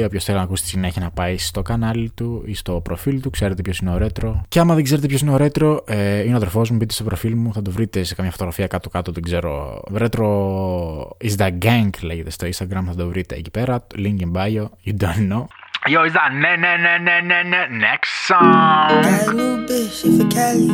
Hey, 0.00 0.06
Όποιος 0.06 0.24
θέλει 0.24 0.36
να 0.36 0.42
ακούσει 0.42 0.62
τη 0.62 0.68
συνέχεια 0.68 1.02
να 1.02 1.10
πάει 1.10 1.38
στο 1.38 1.62
κανάλι 1.62 2.10
του 2.14 2.42
ή 2.46 2.54
στο 2.54 2.80
προφίλ 2.80 3.20
του, 3.20 3.30
ξέρετε 3.30 3.62
ποιος 3.62 3.78
είναι 3.78 3.90
ο 3.90 3.98
Ρέτρο. 3.98 4.42
Και 4.48 4.58
άμα 4.58 4.74
δεν 4.74 4.84
ξέρετε 4.84 5.06
ποιος 5.06 5.20
είναι 5.20 5.30
ο 5.30 5.36
Ρέτρο, 5.36 5.84
ε, 5.86 6.20
είναι 6.20 6.32
ο 6.32 6.36
αδερφός 6.36 6.70
μου. 6.70 6.76
Μπείτε 6.76 6.94
στο 6.94 7.04
προφίλ 7.04 7.34
μου, 7.36 7.52
θα 7.52 7.62
το 7.62 7.70
βρείτε 7.70 8.02
σε 8.02 8.14
καμιά 8.14 8.30
φωτογραφία 8.30 8.66
κάτω-κάτω, 8.66 9.12
δεν 9.12 9.22
ξέρω. 9.22 9.82
Ρέτρο 9.94 11.16
is 11.24 11.36
the 11.36 11.50
gang 11.62 11.90
λέγεται 12.02 12.30
στο 12.30 12.46
Instagram, 12.46 12.82
θα 12.86 12.94
το 12.96 13.08
βρείτε 13.08 13.34
εκεί 13.34 13.50
πέρα. 13.50 13.86
Link 13.96 14.16
in 14.20 14.32
bio, 14.36 14.64
you 14.84 14.94
don't 15.02 15.32
know. 15.32 15.44
Yo, 15.92 16.04
is 16.04 16.12
that 16.12 16.30
ne 16.42 16.52
ne 16.64 16.72
ne 16.84 16.94
ne 17.06 17.16
ne 17.30 17.38
ne 17.52 17.60
next 17.86 18.10
song? 18.26 19.02
Got 19.06 19.28
a 19.28 19.32
new 19.32 19.54
bitch, 19.68 19.92
she 19.98 20.08
for 20.18 20.28
Cali. 20.36 20.70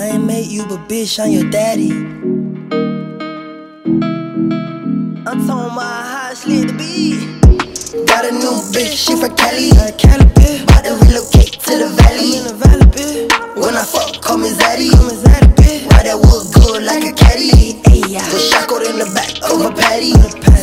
I 0.00 0.02
ain't 0.12 0.24
made 0.30 0.50
you, 0.56 0.62
but 0.70 0.80
bitch, 0.88 1.12
I'm 1.22 1.30
your 1.36 1.48
daddy. 1.58 1.92
I'm 5.28 5.38
talking 5.46 5.72
about 5.76 5.99
bitch, 8.70 8.94
she 8.94 9.16
from 9.16 9.34
Cali. 9.36 9.70
Cali 9.98 10.24
bitch. 10.38 10.62
About 10.62 10.84
to 10.84 10.94
relocate 11.04 11.52
to 11.66 11.72
the 11.78 11.88
valley. 11.98 12.38
In 12.38 12.44
the 12.46 12.54
valley, 12.54 12.86
bitch. 12.86 13.30
When 13.56 13.76
I 13.76 13.84
fuck, 13.84 14.22
call 14.22 14.38
me 14.38 14.50
Zaddy. 14.50 14.90
Call 14.90 15.06
me 15.10 15.14
Zaddy, 15.14 15.54
bitch. 15.58 15.86
Why 15.90 16.02
that 16.06 16.18
wood 16.18 16.46
good 16.54 16.82
like 16.84 17.04
a 17.04 17.12
caddy? 17.12 17.82
With 18.30 18.42
shackled 18.42 18.82
in 18.82 18.98
the 18.98 19.10
back 19.14 19.30
of 19.42 19.60
a 19.60 19.70
patty. 19.74 20.14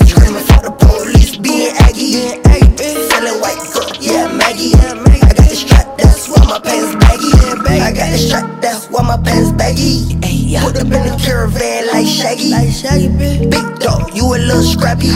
Screaming 0.08 0.44
for 0.48 0.62
the 0.64 0.72
police, 0.72 1.36
being 1.38 1.76
Aggie. 1.84 2.16
Being 2.16 2.42
Aggie, 2.48 2.72
bitch. 2.80 3.10
Selling 3.12 3.40
white 3.44 3.60
girl, 3.76 3.92
yeah, 4.00 4.32
Maggie. 4.32 4.72
Yeah, 4.72 4.96
Maggie. 4.96 5.24
I 5.28 5.34
got 5.36 5.50
the 5.50 5.56
strap, 5.56 5.98
that's 5.98 6.30
why 6.30 6.44
my 6.48 6.60
pants 6.60 6.96
baggy. 6.96 7.28
Yeah, 7.28 7.56
baggy. 7.64 7.82
I 7.82 7.92
got 7.92 8.12
the 8.12 8.18
strap, 8.18 8.62
that's 8.62 8.88
why 8.90 9.04
my 9.04 9.18
pants 9.20 9.52
baggy. 9.52 10.16
Put 10.64 10.76
up 10.80 10.90
in 10.90 11.04
the 11.06 11.16
caravan 11.22 11.87
Shaggy. 12.28 12.50
Like 12.50 12.74
Shaggy, 12.74 13.08
bitch. 13.08 13.50
Big 13.50 13.80
dog, 13.80 14.14
you 14.14 14.26
a 14.26 14.36
little 14.36 14.62
scrappy. 14.62 15.16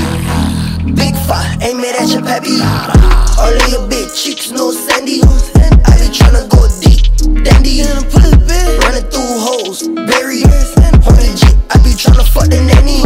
Big 0.95 1.13
five, 1.27 1.61
aim 1.61 1.83
it 1.83 1.99
at 1.99 2.07
your 2.07 2.21
peppy. 2.21 2.55
All 3.35 3.51
of 3.51 3.67
your 3.67 3.83
bitch 3.89 4.15
cheeks, 4.15 4.49
no 4.51 4.71
sandy. 4.71 5.19
I 5.19 5.91
be 5.99 6.07
tryna 6.07 6.47
go 6.47 6.71
deep, 6.79 7.11
dandy. 7.43 7.83
Running 7.83 9.03
through 9.11 9.43
holes, 9.43 9.89
berry. 10.07 10.43
Honey 11.03 11.35
G, 11.35 11.51
I 11.71 11.75
be 11.83 11.91
tryna 11.99 12.23
fuck 12.23 12.47
the 12.47 12.63
nanny. 12.63 13.03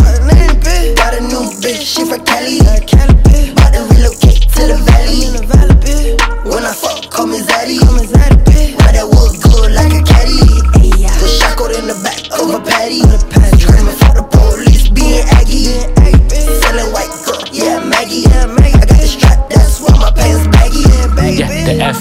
Got 0.93 1.15
a 1.15 1.21
new 1.21 1.49
bitch, 1.59 1.81
she 1.81 2.05
from 2.05 2.23
Cali. 2.25 2.61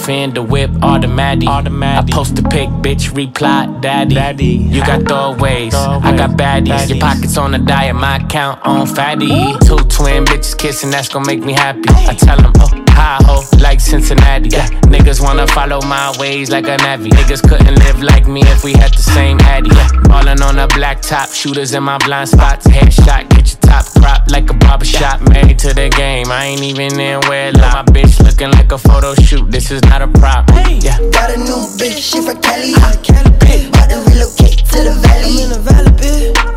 In 0.09 0.35
the 0.35 0.43
whip, 0.43 0.71
automatic. 0.83 1.49
automatic. 1.49 2.13
I 2.13 2.17
post 2.17 2.39
a 2.39 2.43
pic, 2.43 2.69
bitch, 2.83 3.15
reply, 3.15 3.67
daddy. 3.81 4.15
daddy. 4.15 4.45
You 4.45 4.81
got 4.81 5.01
throwaways, 5.01 5.75
I 5.75 6.17
got 6.17 6.31
baddies. 6.31 6.89
Your 6.89 6.99
pockets 6.99 7.37
on 7.37 7.55
a 7.55 7.59
diet, 7.59 7.97
my 7.97 8.17
account 8.17 8.65
on 8.65 8.87
fatty. 8.87 9.29
Two 9.67 9.79
twin 9.89 10.25
bitches 10.25 10.57
kissing, 10.57 10.91
that's 10.91 11.09
gonna 11.09 11.27
make 11.27 11.41
me 11.41 11.53
happy. 11.53 11.89
I 11.89 12.15
tell 12.15 12.37
them, 12.37 12.53
oh, 12.59 12.84
hi 12.95 13.19
ho, 13.27 13.43
like 13.61 13.81
Cincinnati. 13.81 14.51
Yeah, 14.51 14.69
niggas 14.93 15.21
wanna 15.21 15.47
follow 15.49 15.81
my 15.83 16.15
ways 16.19 16.51
like 16.51 16.69
a 16.69 16.77
navy. 16.79 17.11
Niggas 17.11 17.43
couldn't 17.49 17.79
live 17.85 18.03
like 18.03 18.27
me 18.27 18.43
if 18.55 18.65
we 18.65 18.73
had 18.73 18.93
the 18.95 19.03
same 19.03 19.39
addy. 19.41 19.71
Yeah, 19.75 19.91
ballin' 20.05 20.43
on 20.43 20.59
a 20.59 20.69
black 20.69 21.03
top, 21.03 21.31
shooters 21.31 21.75
in 21.75 21.83
my 21.83 21.99
blind 21.99 22.29
spots. 22.29 22.67
Headshot, 22.67 23.29
get 23.31 23.51
your 23.51 23.61
top 23.61 23.85
crop 23.99 24.31
like 24.31 24.49
a 24.51 24.55
barbershop. 24.55 25.21
Married 25.29 25.59
to 25.61 25.75
the 25.75 25.89
game, 25.91 26.31
I 26.31 26.47
ain't 26.47 26.63
even 26.63 26.99
in 26.99 27.21
wedlock. 27.29 27.75
My 27.75 27.85
bitch 27.93 28.23
looking 28.23 28.51
like 28.53 28.73
a 28.73 28.79
photo 28.79 29.15
shoot, 29.15 29.51
this 29.51 29.71
is 29.71 29.83
not 29.85 30.03
a 30.03 30.09
prop. 30.09 30.49
Yeah. 30.81 30.99
Got 31.11 31.31
a 31.35 31.37
new 31.39 31.67
bitch, 31.79 31.99
she 31.99 32.21
from 32.21 32.41
Cali. 32.41 32.73
About 32.75 33.91
to 33.91 33.97
relocate 34.11 34.59
to 34.73 34.79
the 34.83 34.95
valley. 35.03 35.15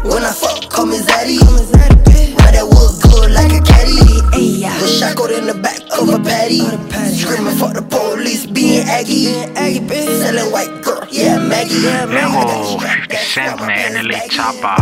When 0.08 0.24
I 0.24 0.32
fuck, 0.32 0.70
call 0.70 0.86
me 0.86 1.00
Zaddy. 1.00 1.38
Why 1.40 2.52
that 2.52 2.64
wood 2.64 3.02
good 3.04 3.32
like 3.32 3.52
a 3.52 3.62
caddy? 4.68 4.82
Was 4.84 4.94
shackled 5.00 5.32
in 5.32 5.46
the 5.52 5.58
back 5.66 5.82
of 6.00 6.10
a 6.18 6.20
patty. 6.30 6.62
Screaming 7.22 7.58
for 7.62 7.72
the 7.78 7.84
police, 7.96 8.46
being 8.46 8.88
Aggie. 8.98 9.34
Selling 10.22 10.52
white 10.56 10.74
girl, 10.86 11.04
yeah, 11.12 11.38
Maggie. 11.52 11.82
Λέγω 12.12 12.78
50 12.80 13.14
Cent 13.34 13.60
με 13.66 13.74
NLA 13.94 14.20
Chapa 14.36 14.76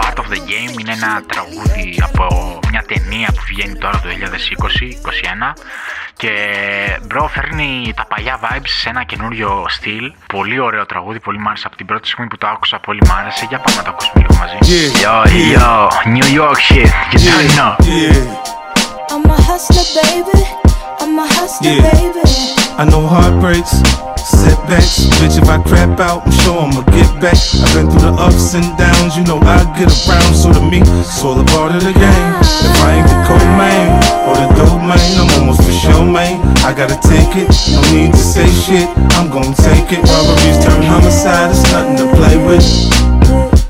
Part 0.00 0.18
of 0.22 0.26
the 0.32 0.40
Game 0.50 0.80
είναι 0.80 0.92
ένα 0.92 1.22
τραγούδι 1.26 2.00
από 2.02 2.58
μια 2.70 2.84
ταινία 2.88 3.26
που 3.26 3.42
βγαίνει 3.48 3.78
τώρα 3.78 4.00
το 4.00 4.08
2020-2021 4.08 5.60
και 6.16 6.30
μπρο 7.06 7.28
φέρνει 7.28 7.92
τα 7.96 8.06
παλιά 8.06 8.40
vibes 8.42 8.68
σε 8.80 8.88
ένα 8.88 9.02
καινούριο 9.04 9.64
στυλ 9.68 10.12
πολύ 10.26 10.58
ωραίο 10.60 10.86
τραγούδι, 10.86 11.20
πολύ 11.20 11.38
μ' 11.38 11.48
άρεσε 11.48 11.66
από 11.66 11.76
την 11.76 11.86
πρώτη 11.86 12.06
στιγμή 12.06 12.26
που 12.26 12.38
το 12.38 12.46
άκουσα 12.46 12.78
πολύ 12.78 13.00
μ' 13.08 13.12
άρεσε 13.20 13.46
για 13.48 13.58
πάμε 13.58 13.76
να 13.76 13.82
το 13.82 13.90
ακούσουμε 13.90 14.24
λίγο 14.28 14.34
μαζί 14.40 14.56
Yeah, 14.60 15.04
Yo, 15.04 15.14
yeah. 15.24 15.56
yo, 15.56 16.10
New 16.16 16.28
York 16.40 16.58
shit, 16.68 16.90
you 17.12 17.18
don't 17.28 17.50
know 17.58 17.72
Yeah, 18.00 18.65
I'm 19.16 19.24
a 19.24 19.40
hustler, 19.48 19.80
baby. 19.96 20.44
I'm 21.00 21.18
a 21.18 21.24
hustler, 21.24 21.72
Yeah. 21.72 21.88
baby. 21.88 22.20
I 22.76 22.84
know 22.84 23.06
heartbreaks, 23.08 23.72
setbacks. 24.20 25.08
Bitch, 25.16 25.40
if 25.40 25.48
I 25.48 25.56
crap 25.56 25.98
out, 25.98 26.26
I'm 26.26 26.32
sure 26.44 26.60
I'ma 26.60 26.82
get 26.92 27.08
back. 27.16 27.32
I've 27.64 27.72
been 27.72 27.88
through 27.88 28.12
the 28.12 28.14
ups 28.20 28.52
and 28.52 28.68
downs, 28.76 29.16
you 29.16 29.24
know 29.24 29.40
I 29.40 29.64
get 29.80 29.88
around. 30.04 30.34
So 30.36 30.52
to 30.52 30.60
me, 30.60 30.84
it's 31.00 31.24
all 31.24 31.40
a 31.40 31.44
part 31.56 31.72
of 31.74 31.80
the 31.82 31.94
game. 31.96 32.28
If 32.68 32.76
I 32.84 33.00
ain't 33.00 33.08
the 33.08 33.16
cold 33.24 33.50
man 33.56 33.88
or 34.28 34.36
the 34.36 34.48
dope 34.52 34.84
man, 34.84 35.00
I'm 35.16 35.32
almost 35.40 35.64
for 35.64 35.72
sure, 35.72 36.04
man. 36.04 36.36
I 36.68 36.74
gotta 36.76 37.00
take 37.00 37.32
it, 37.40 37.48
no 37.72 37.80
need 37.96 38.12
to 38.12 38.20
say 38.20 38.44
shit. 38.68 38.84
I'm 39.16 39.30
gonna 39.32 39.56
take 39.56 39.96
it. 39.96 40.04
Robberies 40.04 40.60
turn 40.60 40.82
homicide, 40.82 41.56
it's 41.56 41.64
nothing 41.72 41.96
to 42.04 42.06
play 42.20 42.36
with. 42.44 42.68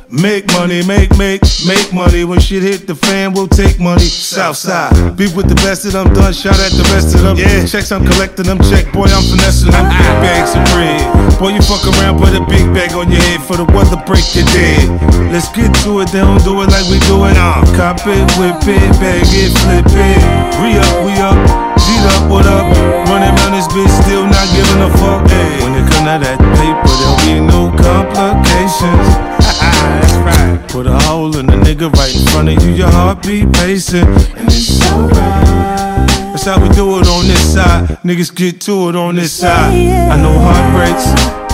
Make 0.06 0.46
money, 0.54 0.86
make, 0.86 1.10
make, 1.18 1.42
make 1.66 1.90
money. 1.90 2.22
When 2.22 2.38
shit 2.38 2.62
hit 2.62 2.86
the 2.86 2.94
fan, 2.94 3.34
we'll 3.34 3.50
take 3.50 3.80
money. 3.82 4.06
Southside, 4.06 4.94
be 5.18 5.26
with 5.34 5.50
the 5.50 5.58
best 5.66 5.82
of 5.82 5.98
them, 5.98 6.14
done. 6.14 6.30
Shout 6.30 6.54
at 6.62 6.70
the 6.78 6.86
rest 6.94 7.10
of 7.18 7.26
them. 7.26 7.34
Yeah, 7.34 7.66
checks 7.66 7.90
I'm 7.90 8.06
collecting 8.06 8.46
them. 8.46 8.62
Check, 8.70 8.86
boy, 8.94 9.10
I'm 9.10 9.26
finessing 9.26 9.74
them. 9.74 9.82
Big 9.90 10.14
bags 10.22 10.54
of 10.54 10.62
bread. 10.70 11.02
Boy, 11.42 11.58
you 11.58 11.62
fuck 11.66 11.82
around, 11.90 12.22
put 12.22 12.30
a 12.38 12.42
big 12.46 12.70
bag 12.70 12.94
on 12.94 13.10
your 13.10 13.18
head 13.18 13.42
for 13.42 13.58
the 13.58 13.66
weather 13.74 13.98
break 14.06 14.22
your 14.30 14.46
dead. 14.54 14.86
Let's 15.34 15.50
get 15.50 15.74
to 15.82 15.98
it, 16.06 16.14
they 16.14 16.22
don't 16.22 16.38
do 16.46 16.54
it 16.62 16.70
like 16.70 16.86
we 16.86 17.02
do 17.10 17.26
it. 17.26 17.34
Uh, 17.34 17.66
cop 17.74 17.98
it, 18.06 18.22
whip 18.38 18.62
it, 18.62 18.86
bag 19.02 19.26
it, 19.26 19.50
flip 19.58 19.90
it. 19.90 20.22
Re 20.62 20.78
up, 20.78 20.94
we 21.02 21.18
up. 21.18 21.34
Beat 21.82 22.06
up, 22.14 22.30
what 22.30 22.46
up? 22.46 22.62
Running 23.10 23.34
around 23.34 23.58
this 23.58 23.66
bitch, 23.74 23.90
still 24.06 24.22
not 24.22 24.46
giving 24.54 24.86
a 24.86 24.90
fuck. 25.02 25.26
Hey, 25.26 25.66
when 25.66 25.74
it 25.74 25.86
come 25.90 26.06
to 26.06 26.22
that 26.22 26.38
paper, 26.62 26.94
there'll 26.94 27.18
be 27.26 27.42
no 27.42 27.74
complications. 27.74 29.35
Right. 30.24 30.58
Put 30.68 30.86
a 30.86 30.98
hole 31.06 31.36
in 31.36 31.46
the 31.46 31.56
nigga 31.56 31.92
right 31.92 32.14
in 32.14 32.26
front 32.28 32.48
of 32.48 32.62
you, 32.64 32.74
your 32.74 32.90
heartbeat 32.90 33.52
pacing, 33.52 34.06
and 34.36 34.46
it's 34.48 34.82
alright. 34.90 35.46
That's 36.32 36.44
how 36.44 36.60
we 36.60 36.68
do 36.74 37.00
it 37.00 37.08
on 37.08 37.26
this 37.26 37.54
side. 37.54 37.88
Niggas 38.04 38.34
get 38.34 38.60
to 38.62 38.88
it 38.90 38.96
on 38.96 39.14
this 39.14 39.32
side. 39.32 39.72
I 39.72 40.16
know 40.20 40.36
heartbreaks, 40.36 41.06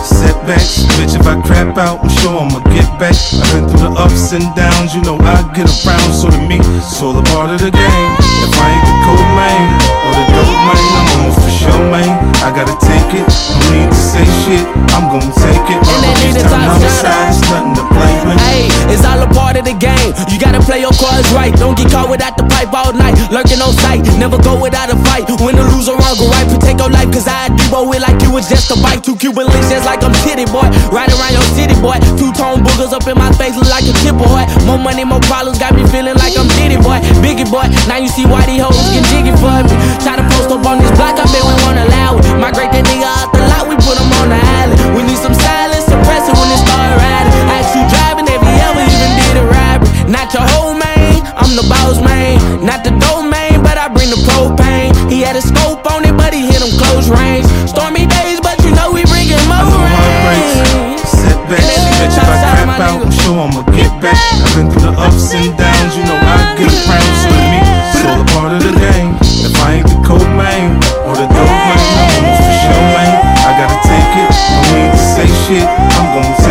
setbacks. 0.03 0.83
Bitch, 0.99 1.15
if 1.15 1.27
I 1.27 1.41
crap 1.41 1.79
out, 1.79 2.03
I'm 2.03 2.11
sure 2.11 2.41
I'ma 2.41 2.59
get 2.75 2.89
back. 2.99 3.15
I've 3.15 3.53
been 3.55 3.69
through 3.69 3.89
the 3.89 3.95
ups 3.95 4.33
and 4.33 4.43
downs, 4.57 4.95
you 4.95 5.03
know 5.03 5.17
I 5.23 5.39
get 5.55 5.71
around. 5.71 6.13
So 6.13 6.29
to 6.31 6.41
me, 6.49 6.59
it's 6.59 7.01
all 7.01 7.17
a 7.17 7.23
part 7.31 7.51
of 7.55 7.61
the 7.61 7.71
game. 7.71 8.11
If 8.43 8.53
I 8.59 8.67
ain't 8.75 8.85
the 8.89 8.97
cold 9.07 9.29
main 9.39 9.71
or 10.03 10.13
the 10.19 10.27
man, 10.67 10.79
I'm 10.79 11.09
almost 11.19 11.39
for 11.43 11.53
sure, 11.53 11.85
man. 11.91 12.11
I 12.43 12.51
gotta 12.55 12.77
take 12.79 13.11
it. 13.15 13.27
No 13.27 13.67
need 13.75 13.91
to 13.91 14.01
say 14.01 14.27
shit. 14.47 14.65
I'm 14.95 15.11
gonna 15.11 15.33
take 15.43 15.67
it. 15.71 15.79
Robberies 15.83 16.37
turn 16.39 16.67
homicide, 16.69 17.31
it's 17.31 17.43
nothing 17.51 17.75
to 17.79 17.85
play 17.91 18.15
with. 18.27 18.39
Hey, 18.47 18.69
it's 18.93 19.05
all 19.05 19.21
a 19.23 19.29
part 19.31 19.57
of 19.57 19.65
the 19.65 19.75
game. 19.75 20.13
You 20.31 20.39
gotta 20.39 20.61
play 20.61 20.81
your 20.81 20.95
cards 20.95 21.29
right. 21.33 21.53
Don't 21.57 21.77
get 21.77 21.91
caught 21.91 22.11
without 22.11 22.37
the 22.37 22.45
pipe 22.47 22.71
all 22.73 22.93
night. 22.93 23.17
Lurking 23.33 23.63
on 23.63 23.75
sight, 23.83 24.05
never 24.19 24.39
go 24.39 24.61
without 24.61 24.93
a 24.93 24.97
fight. 25.09 25.27
Win 25.43 25.59
or 25.59 25.67
lose 25.75 25.89
or 25.89 25.97
wrong, 25.99 26.17
go 26.19 26.29
right, 26.31 26.47
protect 26.47 26.79
your 26.79 26.91
life, 26.91 27.11
cause 27.11 27.27
I 27.27 27.49
do 27.49 27.65
roll 27.73 27.91
it 27.93 28.03
like 28.05 28.21
you 28.23 28.31
was 28.31 28.49
just 28.49 28.71
a 28.71 28.77
bite. 28.79 29.03
Two 29.03 29.17
Cuban 29.17 29.49
links 29.49 29.71
just 29.71 29.87
like 29.87 30.05
I'm 30.05 30.15
titty 30.23 30.47
boy. 30.47 30.69
Right 30.93 31.09
around 31.09 31.33
your 31.33 31.47
city 31.57 31.75
boy. 31.81 31.97
Two 32.21 32.31
tone 32.37 32.61
boogers 32.63 32.93
up 32.93 33.09
in 33.09 33.17
my 33.17 33.33
face 33.41 33.57
look 33.57 33.71
like 33.73 33.89
a 33.89 33.95
chip 34.05 34.15
boy. 34.15 34.45
More 34.69 34.79
money, 34.79 35.05
more 35.05 35.23
problems, 35.25 35.59
got 35.59 35.75
me 35.75 35.83
feeling 35.89 36.15
like 36.21 36.37
I'm 36.37 36.49
Diddy 36.55 36.77
boy. 36.77 37.01
Biggie 37.25 37.49
boy. 37.49 37.65
Now 37.89 37.97
you 37.97 38.09
see 38.13 38.29
why 38.29 38.45
these 38.45 38.61
hoes 38.61 38.77
get 38.93 39.05
jiggy 39.09 39.33
for 39.41 39.51
me. 39.65 39.73
Try 40.05 40.21
to 40.21 40.25
post 40.37 40.52
up 40.53 40.67
on 40.69 40.77
this 40.77 40.93
block, 41.01 41.17
I 41.17 41.25
bet 41.33 41.41
we 41.41 41.55
allow 41.57 42.21
it. 42.21 42.25
Migrate 42.37 42.73
that 42.77 42.85
nigga 42.85 43.09
out 43.09 43.33
the 43.33 43.41
lot, 43.49 43.65
we 43.65 43.77
put 43.81 43.97
him 43.97 44.13
on 44.21 44.29
the 44.29 44.41
island. 44.61 44.77
We 44.93 45.01
need 45.01 45.17
some 45.17 45.33
silence, 45.33 45.89
suppress 45.89 46.29
it 46.29 46.37
when 46.37 46.49
it 46.53 46.61
start 46.61 46.93
riding. 47.01 47.33
Ask 47.49 47.73
you 47.73 47.85
driving 47.89 48.29
if 48.29 48.41
he 48.45 48.53
ever 48.61 48.85
even 48.85 49.11
did 49.17 49.35
a 49.41 49.45
robbery. 49.49 49.89
Not 50.13 50.29
your 50.37 50.45
whole 50.53 50.77
man, 50.77 51.25
I'm 51.41 51.57
the 51.57 51.65
boss 51.65 52.05
man. 52.05 52.37
Not 52.61 52.85
the 52.85 52.93
domain, 53.01 53.65
but 53.65 53.81
I 53.81 53.89
bring 53.89 54.13
the 54.13 54.21
propane. 54.29 54.93
He 55.09 55.25
had 55.25 55.41
a 55.41 55.45
scope 55.45 55.89
on 55.89 56.05
it, 56.05 56.13
but 56.21 56.37
he 56.37 56.45
hit 56.45 56.61
him 56.61 56.73
close 56.77 57.09
range. 57.09 57.49
Stormy 57.65 58.05
days, 58.05 58.37
but 58.45 58.61
you 58.61 58.77
know 58.77 58.93
we 58.93 59.09
bringin' 59.09 59.41
more 59.49 59.65
rain. 59.73 61.01
Setbacks, 61.01 61.81
bitch, 61.97 62.13
if 62.13 62.29
I 62.29 62.37
crap 62.61 62.77
out, 62.77 63.01
I'm 63.01 63.15
sure 63.25 63.41
I'ma 63.41 63.65
get 63.73 63.89
back. 64.05 64.21
I've 64.21 64.53
been 64.53 64.69
through 64.69 64.93
the 64.93 65.01
ups 65.01 65.33
and 65.33 65.57
downs, 65.57 65.97
you 65.97 66.05
know 66.05 66.19
I 66.21 66.61
get 66.61 66.69
around. 66.69 67.09
So 67.25 67.33
me, 67.33 67.61
it's 67.89 68.05
all 68.05 68.21
a 68.21 68.27
part 68.37 68.53
of 68.53 68.61
the 68.61 68.77
game. 68.77 69.22
Ain't 69.71 69.87
the 69.87 69.99
cold 70.07 70.27
man 70.37 70.77
or 71.07 71.15
the 71.15 71.27
dope 71.27 71.57
man, 71.67 71.79
I'm 72.03 72.35
for 72.37 72.55
sure, 72.63 72.85
man. 72.95 73.13
I 73.47 73.51
gotta 73.59 73.79
take 73.87 74.13
it, 74.23 74.31
no 74.51 74.59
need 74.75 74.91
to 74.91 74.99
say 74.99 75.29
shit. 75.47 75.67
I'm 75.67 76.09
gonna 76.15 76.42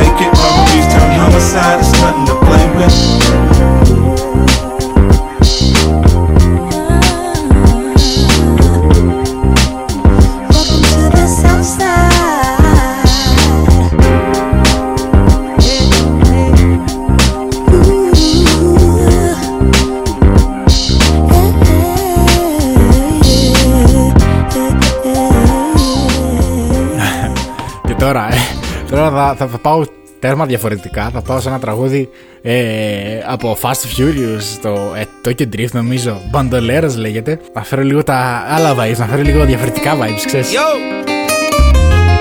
τέρμα 30.32 30.46
διαφορετικά. 30.46 31.10
Θα 31.14 31.22
πάω 31.22 31.40
σε 31.40 31.50
ένα 31.50 31.60
τραγούδι 31.60 32.10
ε, 32.42 32.54
από 33.26 33.58
Fast 33.62 33.98
Furious, 33.98 34.60
το 34.62 34.94
ε, 34.96 35.04
Tokyo 35.26 35.56
Drift 35.56 35.72
νομίζω. 35.72 36.22
Bandoleros 36.34 36.96
λέγεται. 36.98 37.40
Να 37.54 37.64
φέρω 37.64 37.82
λίγο 37.82 38.04
τα 38.04 38.46
άλλα 38.48 38.76
vibes, 38.76 38.98
να 38.98 39.06
φέρω 39.06 39.22
λίγο 39.22 39.46
διαφορετικά 39.46 39.98
vibes, 39.98 40.24
ξέρεις. 40.26 40.52
Yo, 40.54 40.68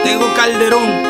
tengo 0.05 0.27
Calderón, 0.39 1.10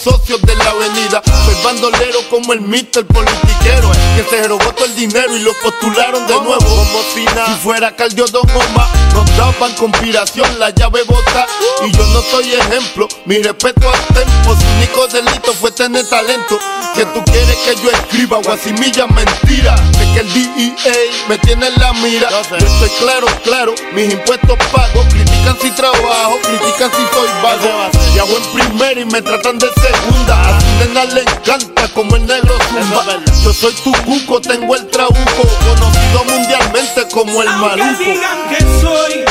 socios 0.00 0.40
de 0.42 0.56
la 0.56 0.70
avenida. 0.70 1.22
Soy 1.44 1.54
bandolero 1.62 2.20
como 2.30 2.52
el 2.52 2.60
mister 2.60 3.06
politiquero. 3.06 3.90
Que 4.16 4.24
se 4.24 4.48
robó 4.48 4.72
todo 4.72 4.86
el 4.86 4.96
dinero 4.96 5.36
y 5.36 5.40
lo 5.40 5.52
postularon 5.62 6.26
de 6.26 6.34
nuevo. 6.34 6.58
Como 6.58 7.02
si 7.14 7.24
nada. 7.24 7.46
Si 7.46 7.54
fuera 7.62 7.94
Cardio 7.94 8.26
Don 8.26 8.48
Omar, 8.50 8.88
nos 9.12 9.36
daban 9.36 9.72
conspiración, 9.74 10.58
la 10.58 10.70
llave 10.70 11.02
bota. 11.04 11.46
Y 11.86 11.92
yo 11.92 12.04
no 12.06 12.22
soy 12.22 12.52
ejemplo. 12.52 13.08
Mi 13.26 13.42
respeto 13.42 13.88
al 13.88 14.14
tempo. 14.14 14.56
Su 14.56 14.66
único 14.76 15.06
delito 15.08 15.52
fue 15.54 15.70
tener 15.70 16.08
talento. 16.08 16.58
Que 16.94 17.04
tú 17.06 17.22
quieres 17.24 17.56
que 17.56 17.76
yo 17.82 17.90
escriba 17.90 18.38
guasimilla 18.38 19.06
mentira. 19.06 19.74
De 19.98 20.12
que 20.14 20.20
el 20.20 20.32
DEA 20.32 20.94
me 21.28 21.38
tiene 21.38 21.66
en 21.66 21.74
la 21.78 21.92
mira. 21.94 22.28
Yo 22.30 22.66
estoy 22.66 22.90
claro, 22.98 23.26
claro. 23.44 23.74
Mis 23.92 24.12
impuestos 24.12 24.58
pago. 24.72 25.04
Critican 25.10 25.56
si 25.60 25.70
trabajo, 25.72 26.38
critican 26.42 26.90
si 26.90 27.02
soy 27.14 27.28
vago. 27.42 27.99
Hago 28.20 28.36
en 28.36 28.42
primera 28.52 29.00
y 29.00 29.04
me 29.06 29.22
tratan 29.22 29.58
de 29.58 29.66
segunda. 29.72 30.48
A 30.56 30.60
su 30.60 30.66
nena 30.88 31.04
le 31.06 31.22
encanta 31.22 31.88
como 31.94 32.16
el 32.16 32.26
negro 32.26 32.54
zumba. 32.68 33.04
Yo 33.42 33.52
soy 33.52 33.72
tu 33.82 33.92
cuco, 34.04 34.40
tengo 34.40 34.76
el 34.76 34.86
trabuco. 34.88 35.42
Conocido 35.66 36.24
mundialmente 36.24 37.08
como 37.12 37.42
el 37.42 37.48
Aunque 37.48 37.76
maluco. 37.82 37.98
digan 38.04 38.48
que 38.50 38.60
soy 38.80 39.24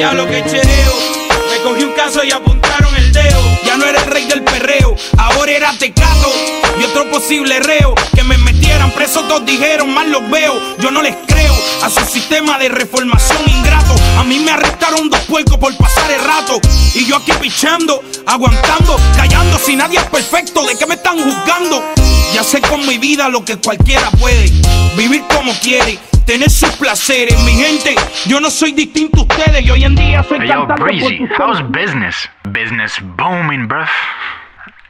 ya 0.00 0.14
lo 0.14 0.26
que 0.26 0.42
chereo. 0.44 0.94
Me 1.50 1.62
cogí 1.62 1.84
un 1.84 1.92
caso 1.92 2.24
y 2.24 2.32
apuntaron 2.32 2.94
el 2.96 3.12
dedo. 3.12 3.38
Ya 3.66 3.76
no 3.76 3.84
era 3.84 4.00
el 4.00 4.10
rey 4.10 4.24
del 4.24 4.42
perreo, 4.42 4.96
ahora 5.18 5.52
era 5.52 5.72
tecato. 5.78 6.32
Y 6.80 6.84
otro 6.84 7.10
posible 7.10 7.60
reo. 7.60 7.94
Que 8.14 8.24
me 8.24 8.38
metieran 8.38 8.90
preso, 8.92 9.20
todos 9.24 9.44
dijeron, 9.44 9.92
mal 9.92 10.10
los 10.10 10.28
veo. 10.30 10.58
Yo 10.78 10.90
no 10.90 11.02
les 11.02 11.14
creo 11.26 11.54
a 11.82 11.90
su 11.90 12.00
sistema 12.06 12.58
de 12.58 12.70
reformación 12.70 13.42
ingrato. 13.46 13.94
A 14.18 14.24
mí 14.24 14.38
me 14.38 14.52
arrestaron 14.52 15.10
dos 15.10 15.20
puercos 15.20 15.58
por 15.58 15.76
pasar 15.76 16.10
el 16.10 16.24
rato. 16.24 16.58
Y 16.94 17.04
yo 17.04 17.16
aquí 17.16 17.32
pichando, 17.38 18.02
aguantando, 18.26 18.96
callando. 19.16 19.58
Si 19.58 19.76
nadie 19.76 19.98
es 19.98 20.04
perfecto, 20.04 20.64
¿de 20.64 20.78
qué 20.78 20.86
me 20.86 20.94
están 20.94 21.18
juzgando? 21.18 21.84
Ya 22.32 22.42
sé 22.42 22.62
con 22.62 22.86
mi 22.86 22.96
vida 22.96 23.28
lo 23.28 23.44
que 23.44 23.58
cualquiera 23.58 24.10
puede. 24.12 24.50
Vivir 24.96 25.24
como 25.28 25.52
quiere. 25.60 25.98
Tener 26.30 26.48
sus 26.48 26.70
placeres, 26.76 27.36
mi 27.42 27.54
gente. 27.54 27.96
Yo 28.24 28.38
no 28.38 28.50
soy 28.50 28.70
distinto 28.70 29.18
a 29.18 29.22
ustedes. 29.22 29.66
Y 29.66 29.70
hoy 29.72 29.82
en 29.82 29.96
día 29.96 30.22
soy 30.22 30.38
Hey, 30.38 30.46
yo, 30.46 30.64
cantante 30.64 30.74
por 30.76 30.86
Breezy, 30.86 31.18
tus 31.26 31.30
how's 31.36 31.60
business? 31.72 32.14
Business 32.52 33.00
booming, 33.16 33.66
bruh. 33.66 33.88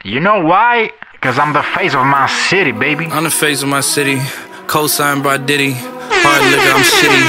You 0.03 0.19
know 0.19 0.39
why? 0.45 0.91
Cause 1.19 1.39
I'm 1.39 1.51
the 1.51 1.63
face 1.63 1.95
of 1.95 2.05
my 2.05 2.27
city, 2.27 2.71
baby. 2.71 3.07
I'm 3.07 3.23
the 3.23 3.31
face 3.31 3.63
of 3.63 3.69
my 3.69 3.81
city, 3.81 4.21
co-signed 4.67 5.23
by 5.23 5.37
Diddy. 5.37 5.73
Hard 5.73 6.43
liquor, 6.45 6.77
I'm 6.77 6.83
shitty. 6.83 7.23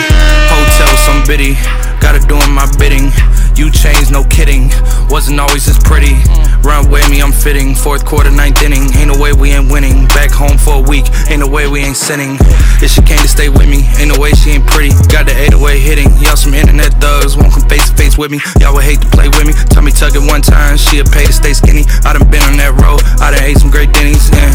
Hotel, 0.52 0.94
some 0.98 1.24
biddy. 1.26 1.56
Gotta 1.98 2.20
doing 2.28 2.52
my 2.52 2.68
bidding. 2.78 3.08
You 3.56 3.70
changed, 3.70 4.12
no 4.12 4.24
kidding. 4.24 4.68
Wasn't 5.08 5.40
always 5.40 5.66
as 5.68 5.78
pretty. 5.78 6.20
Run 6.62 6.90
with 6.90 7.08
me, 7.10 7.20
I'm 7.20 7.32
fitting. 7.32 7.74
Fourth 7.74 8.04
quarter, 8.04 8.30
ninth 8.30 8.62
inning. 8.62 8.86
Ain't 8.94 9.10
no 9.10 9.18
way 9.18 9.32
we 9.32 9.50
ain't 9.50 9.70
winning. 9.70 10.06
Back 10.08 10.30
home 10.30 10.56
for 10.58 10.78
a 10.78 10.84
week. 10.84 11.06
Ain't 11.30 11.40
no 11.40 11.48
way 11.48 11.66
we 11.66 11.80
ain't 11.80 11.96
sinning. 11.96 12.38
If 12.80 12.92
she 12.92 13.02
came 13.02 13.18
to 13.18 13.28
stay 13.28 13.48
with 13.48 13.68
me, 13.68 13.82
ain't 13.98 14.14
no 14.14 14.18
way 14.18 14.30
she 14.32 14.50
ain't 14.58 14.66
pretty. 14.66 14.90
Got 15.10 15.26
the 15.26 15.34
808 15.34 15.78
hitting. 15.78 16.10
Y'all 16.22 16.36
some 16.36 16.54
internet 16.54 16.94
thugs. 17.02 17.36
Won't 17.36 17.52
come 17.52 17.68
face 17.68 17.90
to 17.90 17.96
face 17.96 18.16
with 18.16 18.30
me. 18.30 18.40
Y'all 18.60 18.74
would 18.74 18.84
hate 18.84 19.00
to 19.00 19.08
play 19.10 19.28
with 19.28 19.46
me. 19.46 19.52
Tell 19.70 19.82
me 19.82 19.90
tug 19.90 20.14
it 20.14 20.22
one 20.22 20.42
time. 20.42 20.76
She'll 20.76 21.04
pay 21.04 21.26
to 21.26 21.32
stay 21.32 21.52
skinny. 21.52 21.84
I 22.04 22.14
done 22.14 22.30
been 22.30 22.42
on 22.42 22.56
that 22.58 22.74
road. 22.78 23.02
I 23.20 23.34
done 23.34 23.42
ate 23.42 23.58
some 23.58 23.70
great 23.70 23.92
Denny's. 23.92 24.30
Yeah. 24.30 24.50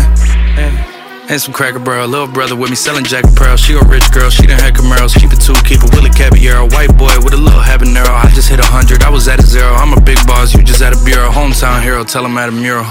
yeah. 0.55 0.97
And 1.29 1.41
some 1.41 1.51
cracker 1.51 1.79
barrel, 1.79 2.07
little 2.07 2.31
brother 2.31 2.55
with 2.55 2.69
me 2.69 2.77
selling 2.77 3.03
Jack 3.03 3.27
Pearl. 3.35 3.57
She 3.57 3.75
a 3.75 3.83
rich 3.83 4.07
girl, 4.13 4.29
she 4.29 4.47
done 4.47 4.63
had 4.63 4.75
Camaros. 4.75 5.11
Keep 5.11 5.33
it 5.33 5.43
two, 5.43 5.59
keep 5.67 5.83
it 5.83 5.91
Willie 5.91 6.09
Caballero. 6.09 6.71
White 6.71 6.95
boy 6.95 7.11
with 7.19 7.35
a 7.35 7.37
little 7.37 7.59
habanero. 7.59 8.07
Just 8.37 8.49
hit 8.49 8.59
a 8.59 8.65
hundred, 8.67 9.01
I 9.01 9.09
was 9.09 9.27
at 9.27 9.39
a 9.39 9.41
zero. 9.41 9.73
I'm 9.73 9.97
a 9.97 9.99
big 9.99 10.19
boss, 10.27 10.53
you 10.53 10.61
just 10.61 10.83
at 10.83 10.93
a 10.93 11.03
bureau. 11.03 11.31
Hometown 11.31 11.81
hero, 11.81 12.03
tell 12.03 12.23
him 12.23 12.37
at 12.37 12.49
a 12.49 12.51
mural. 12.51 12.85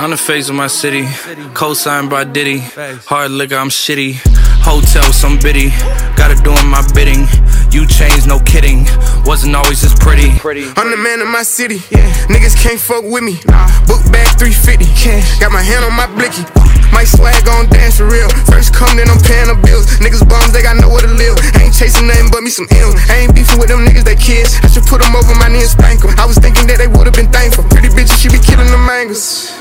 I'm 0.00 0.08
the 0.08 0.16
face 0.16 0.48
of 0.48 0.54
my 0.54 0.68
city, 0.68 1.04
co-signed 1.52 2.08
by 2.08 2.24
Diddy. 2.24 2.60
Hard 3.04 3.30
liquor, 3.30 3.56
I'm 3.56 3.68
shitty. 3.68 4.16
Hotel, 4.64 5.04
some 5.12 5.38
biddy. 5.38 5.68
Gotta 6.16 6.34
doing 6.42 6.66
my 6.66 6.80
bidding. 6.94 7.28
You 7.72 7.86
changed, 7.86 8.26
no 8.26 8.40
kidding. 8.40 8.86
Wasn't 9.26 9.54
always 9.54 9.84
as 9.84 9.92
pretty. 9.92 10.30
I'm 10.80 10.90
the 10.90 10.96
man 10.96 11.20
of 11.20 11.28
my 11.28 11.42
city. 11.42 11.80
Niggas 12.32 12.56
can't 12.56 12.80
fuck 12.80 13.04
with 13.04 13.22
me. 13.22 13.36
Book 13.84 14.00
bag 14.08 14.32
350. 14.40 14.88
Got 15.40 15.52
my 15.52 15.60
hand 15.60 15.84
on 15.84 15.92
my 15.92 16.06
blicky. 16.16 16.69
My 16.92 17.04
swag 17.04 17.46
on 17.48 17.68
dance 17.70 17.98
for 17.98 18.06
real. 18.06 18.28
First 18.50 18.74
come, 18.74 18.96
then 18.96 19.08
I'm 19.08 19.20
paying 19.20 19.48
the 19.48 19.56
bills. 19.56 19.86
Niggas 20.02 20.26
bums, 20.28 20.52
they 20.52 20.62
got 20.62 20.76
nowhere 20.76 21.02
to 21.02 21.12
live. 21.12 21.38
Ain't 21.60 21.74
chasing 21.74 22.06
nothing 22.06 22.30
but 22.30 22.42
me 22.42 22.50
some 22.50 22.66
M's. 22.70 22.94
I 23.08 23.24
ain't 23.26 23.34
beefing 23.34 23.58
with 23.58 23.68
them 23.68 23.86
niggas, 23.86 24.04
they 24.04 24.16
kids. 24.16 24.58
I 24.62 24.68
should 24.68 24.84
put 24.84 25.00
them 25.00 25.14
over 25.16 25.34
my 25.36 25.48
knee 25.48 25.62
and 25.62 25.70
spank 25.70 26.04
'em. 26.04 26.14
I 26.18 26.26
was 26.26 26.38
thinking 26.38 26.66
that 26.68 26.78
they 26.78 26.88
would've 26.88 27.14
been 27.14 27.30
thankful. 27.30 27.64
Pretty 27.64 27.88
bitches, 27.88 28.20
she 28.20 28.28
be 28.28 28.38
killing 28.38 28.70
them 28.70 28.84
mangas. 28.84 29.52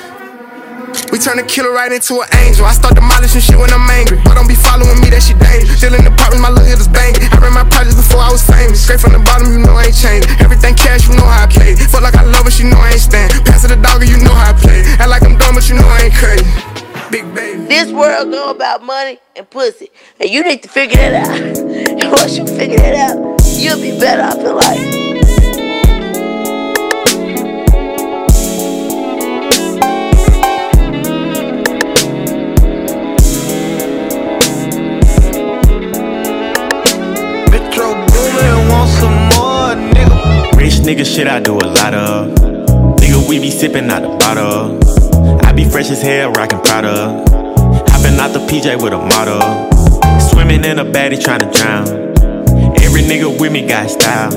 We 1.11 1.17
turn 1.17 1.37
a 1.37 1.45
killer 1.45 1.71
right 1.71 1.91
into 1.91 2.21
an 2.21 2.29
angel. 2.45 2.65
I 2.65 2.73
start 2.73 2.95
demolishing 2.95 3.41
shit 3.41 3.57
when 3.57 3.69
I'm 3.73 3.85
angry. 3.89 4.17
But 4.25 4.35
don't 4.35 4.49
be 4.49 4.57
following 4.57 4.97
me, 5.01 5.09
that 5.13 5.21
shit 5.21 5.37
dangerous. 5.37 5.77
Still 5.77 5.93
in 5.93 6.05
the 6.05 6.13
apartments, 6.13 6.41
my 6.41 6.49
little 6.49 6.65
hitters 6.65 6.89
banging. 6.89 7.21
I 7.29 7.37
ran 7.37 7.53
my 7.53 7.65
projects 7.65 7.97
before 7.97 8.21
I 8.21 8.29
was 8.33 8.41
famous. 8.41 8.81
Straight 8.81 9.01
from 9.01 9.13
the 9.13 9.21
bottom, 9.21 9.53
you 9.53 9.61
know 9.61 9.77
I 9.77 9.89
ain't 9.89 9.97
changing. 9.97 10.29
Everything 10.41 10.73
cash, 10.73 11.05
you 11.05 11.13
know 11.13 11.25
how 11.25 11.45
I 11.45 11.47
play. 11.49 11.77
Fuck 11.77 12.01
like 12.01 12.17
I 12.17 12.25
love 12.25 12.45
it, 12.49 12.53
she 12.53 12.65
know 12.65 12.77
I 12.77 12.97
ain't 12.97 13.01
stand. 13.01 13.29
Pass 13.45 13.65
it 13.65 13.69
the 13.69 13.77
dog, 13.77 14.01
you 14.05 14.17
know 14.17 14.33
how 14.33 14.49
I 14.49 14.57
play. 14.57 14.81
Act 14.97 15.09
like 15.09 15.23
I'm 15.25 15.37
dumb, 15.37 15.53
but 15.55 15.65
you 15.69 15.77
know 15.77 15.85
I 15.85 16.09
ain't 16.09 16.17
crazy. 16.17 16.45
Big 17.69 17.77
baby. 17.77 17.85
This 17.85 17.93
world 17.93 18.31
go 18.31 18.51
about 18.51 18.83
money 18.83 19.19
and 19.35 19.49
pussy, 19.49 19.89
and 20.19 20.29
you 20.29 20.43
need 20.43 20.63
to 20.63 20.69
figure 20.69 20.97
that 20.97 21.27
out. 21.27 21.59
And 21.99 22.11
once 22.11 22.37
you 22.37 22.45
figure 22.45 22.77
that 22.77 22.95
out, 22.95 23.41
you'll 23.57 23.79
be 23.79 23.97
better 23.99 24.23
off 24.23 24.39
in 24.39 24.55
life. 24.55 24.95
Rich 40.55 40.81
nigga 40.85 41.05
shit 41.05 41.27
I 41.27 41.39
do 41.39 41.53
a 41.53 41.67
lot 41.67 41.93
of. 41.93 42.31
Nigga, 42.99 43.27
we 43.27 43.39
be 43.39 43.49
sipping 43.49 43.89
out 43.89 44.01
the 44.01 44.09
bottle. 44.17 44.79
I 45.45 45.51
be 45.51 45.65
fresh 45.65 45.89
as 45.89 46.01
hell, 46.01 46.31
rockin' 46.31 46.61
Prada. 46.61 47.38
Out 48.19 48.33
the 48.33 48.39
PJ 48.39 48.83
with 48.83 48.91
a 48.91 48.97
model. 48.97 49.39
Swimming 50.19 50.65
in 50.65 50.77
a 50.77 50.83
baddie 50.83 51.17
tryna 51.17 51.53
drown. 51.53 51.87
Every 52.83 53.01
nigga 53.01 53.39
with 53.39 53.53
me 53.53 53.65
got 53.65 53.89
style. 53.89 54.33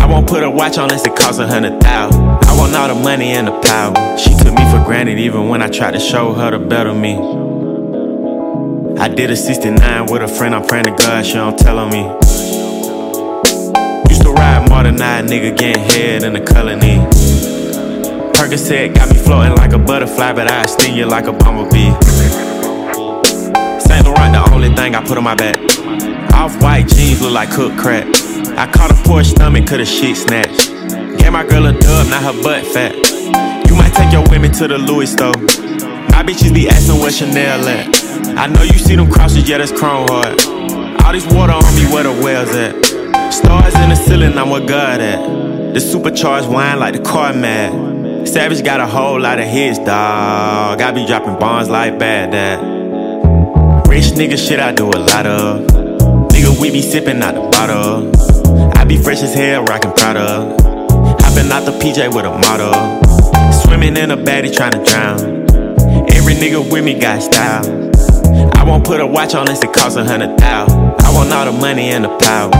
I 0.00 0.06
won't 0.06 0.28
put 0.28 0.44
a 0.44 0.48
watch 0.48 0.78
on 0.78 0.84
unless 0.84 1.04
it 1.04 1.16
costs 1.16 1.40
a 1.40 1.46
hundred 1.48 1.80
thousand. 1.80 2.22
I 2.22 2.56
want 2.56 2.72
all 2.76 2.86
the 2.86 2.94
money 2.94 3.32
and 3.32 3.48
the 3.48 3.60
power. 3.60 4.16
She 4.16 4.30
took 4.36 4.54
me 4.54 4.70
for 4.70 4.84
granted 4.84 5.18
even 5.18 5.48
when 5.48 5.60
I 5.60 5.66
tried 5.66 5.94
to 5.94 5.98
show 5.98 6.34
her 6.34 6.52
the 6.52 6.60
better 6.60 6.94
me. 6.94 7.16
I 9.00 9.08
did 9.08 9.28
a 9.28 9.36
69 9.36 10.06
with 10.06 10.22
a 10.22 10.28
friend, 10.28 10.54
I'm 10.54 10.64
praying 10.64 10.84
to 10.84 10.92
God 10.92 11.26
she 11.26 11.34
don't 11.34 11.58
tell 11.58 11.80
on 11.80 11.90
me. 11.90 12.04
Used 14.08 14.22
to 14.22 14.30
ride 14.30 14.68
more 14.70 14.84
than 14.84 15.02
I, 15.02 15.20
nigga 15.22 15.56
getting 15.56 15.82
head 15.82 16.22
in 16.22 16.34
the 16.34 16.40
colony. 16.40 16.98
Percocet 18.34 18.94
got 18.94 19.12
me 19.12 19.16
floating 19.16 19.56
like 19.56 19.72
a 19.72 19.78
butterfly, 19.78 20.32
but 20.32 20.48
I 20.48 20.66
sting 20.66 20.94
you 20.94 21.06
like 21.06 21.26
a 21.26 21.32
bumblebee. 21.32 22.43
Only 24.64 24.76
thing 24.76 24.94
I 24.94 25.04
put 25.04 25.18
on 25.18 25.24
my 25.24 25.34
back. 25.34 25.58
Off 26.32 26.62
white 26.62 26.88
jeans 26.88 27.20
look 27.20 27.32
like 27.32 27.50
cooked 27.50 27.76
crack. 27.76 28.06
I 28.56 28.66
caught 28.66 28.90
a 28.90 28.94
poor 29.06 29.22
stomach, 29.22 29.66
could 29.66 29.80
a 29.80 29.84
shit 29.84 30.16
snatch. 30.16 30.68
Gave 31.18 31.32
my 31.32 31.44
girl 31.46 31.66
a 31.66 31.78
dub, 31.78 32.08
not 32.08 32.22
her 32.22 32.42
butt 32.42 32.64
fat. 32.64 32.94
You 33.68 33.76
might 33.76 33.92
take 33.92 34.10
your 34.10 34.26
women 34.30 34.52
to 34.52 34.66
the 34.66 34.78
Louis 34.78 35.12
store. 35.12 35.36
My 36.08 36.22
bitches 36.24 36.54
be 36.54 36.66
asking 36.66 36.98
where 36.98 37.10
Chanel 37.10 37.68
at. 37.68 38.38
I 38.38 38.46
know 38.46 38.62
you 38.62 38.78
see 38.78 38.96
them 38.96 39.10
crosses, 39.10 39.46
yeah, 39.46 39.58
that's 39.58 39.70
chrome 39.70 40.08
hard. 40.08 40.40
All 41.04 41.12
this 41.12 41.26
water 41.26 41.52
on 41.52 41.76
me, 41.76 41.84
where 41.92 42.04
the 42.04 42.12
wells 42.24 42.48
at? 42.54 43.34
Stars 43.34 43.74
in 43.74 43.90
the 43.90 43.96
ceiling, 43.96 44.38
I'm 44.38 44.48
where 44.48 44.66
God 44.66 44.98
at. 44.98 45.74
The 45.74 45.80
supercharged 45.80 46.48
wine 46.48 46.78
like 46.78 46.94
the 46.94 47.02
car 47.02 47.34
mad. 47.34 48.26
Savage 48.26 48.64
got 48.64 48.80
a 48.80 48.86
whole 48.86 49.20
lot 49.20 49.38
of 49.38 49.46
hits, 49.46 49.78
dog. 49.78 50.80
I 50.80 50.90
be 50.92 51.04
dropping 51.04 51.38
bombs 51.38 51.68
like 51.68 51.98
bad 51.98 52.30
dad. 52.30 52.73
Rich 53.94 54.18
nigga 54.18 54.36
shit 54.36 54.58
I 54.58 54.72
do 54.72 54.86
a 54.90 54.98
lot 54.98 55.24
of. 55.24 55.60
Nigga, 56.34 56.60
we 56.60 56.72
be 56.72 56.82
sipping 56.82 57.22
out 57.22 57.36
the 57.36 57.42
bottle. 57.42 58.10
I 58.76 58.82
be 58.82 59.00
fresh 59.00 59.22
as 59.22 59.32
hell, 59.34 59.62
rockin' 59.62 59.92
Prada. 59.92 60.50
Hopping 61.22 61.52
out 61.52 61.64
the 61.64 61.70
PJ 61.78 62.12
with 62.12 62.26
a 62.26 62.36
model. 62.36 62.74
Swimming 63.52 63.96
in 63.96 64.10
a 64.10 64.16
baddie 64.16 64.50
tryna 64.50 64.84
drown. 64.84 65.46
Every 66.10 66.34
nigga 66.34 66.68
with 66.72 66.84
me 66.84 66.98
got 66.98 67.22
style. 67.22 67.62
I 68.58 68.64
won't 68.64 68.84
put 68.84 68.98
a 68.98 69.06
watch 69.06 69.32
on 69.36 69.42
unless 69.42 69.62
it 69.62 69.72
costs 69.72 69.96
a 69.96 70.04
hundred 70.04 70.38
thousand. 70.38 70.76
I 70.76 71.14
want 71.14 71.32
all 71.32 71.44
the 71.44 71.52
money 71.52 71.90
and 71.90 72.02
the 72.02 72.18
power. 72.18 72.50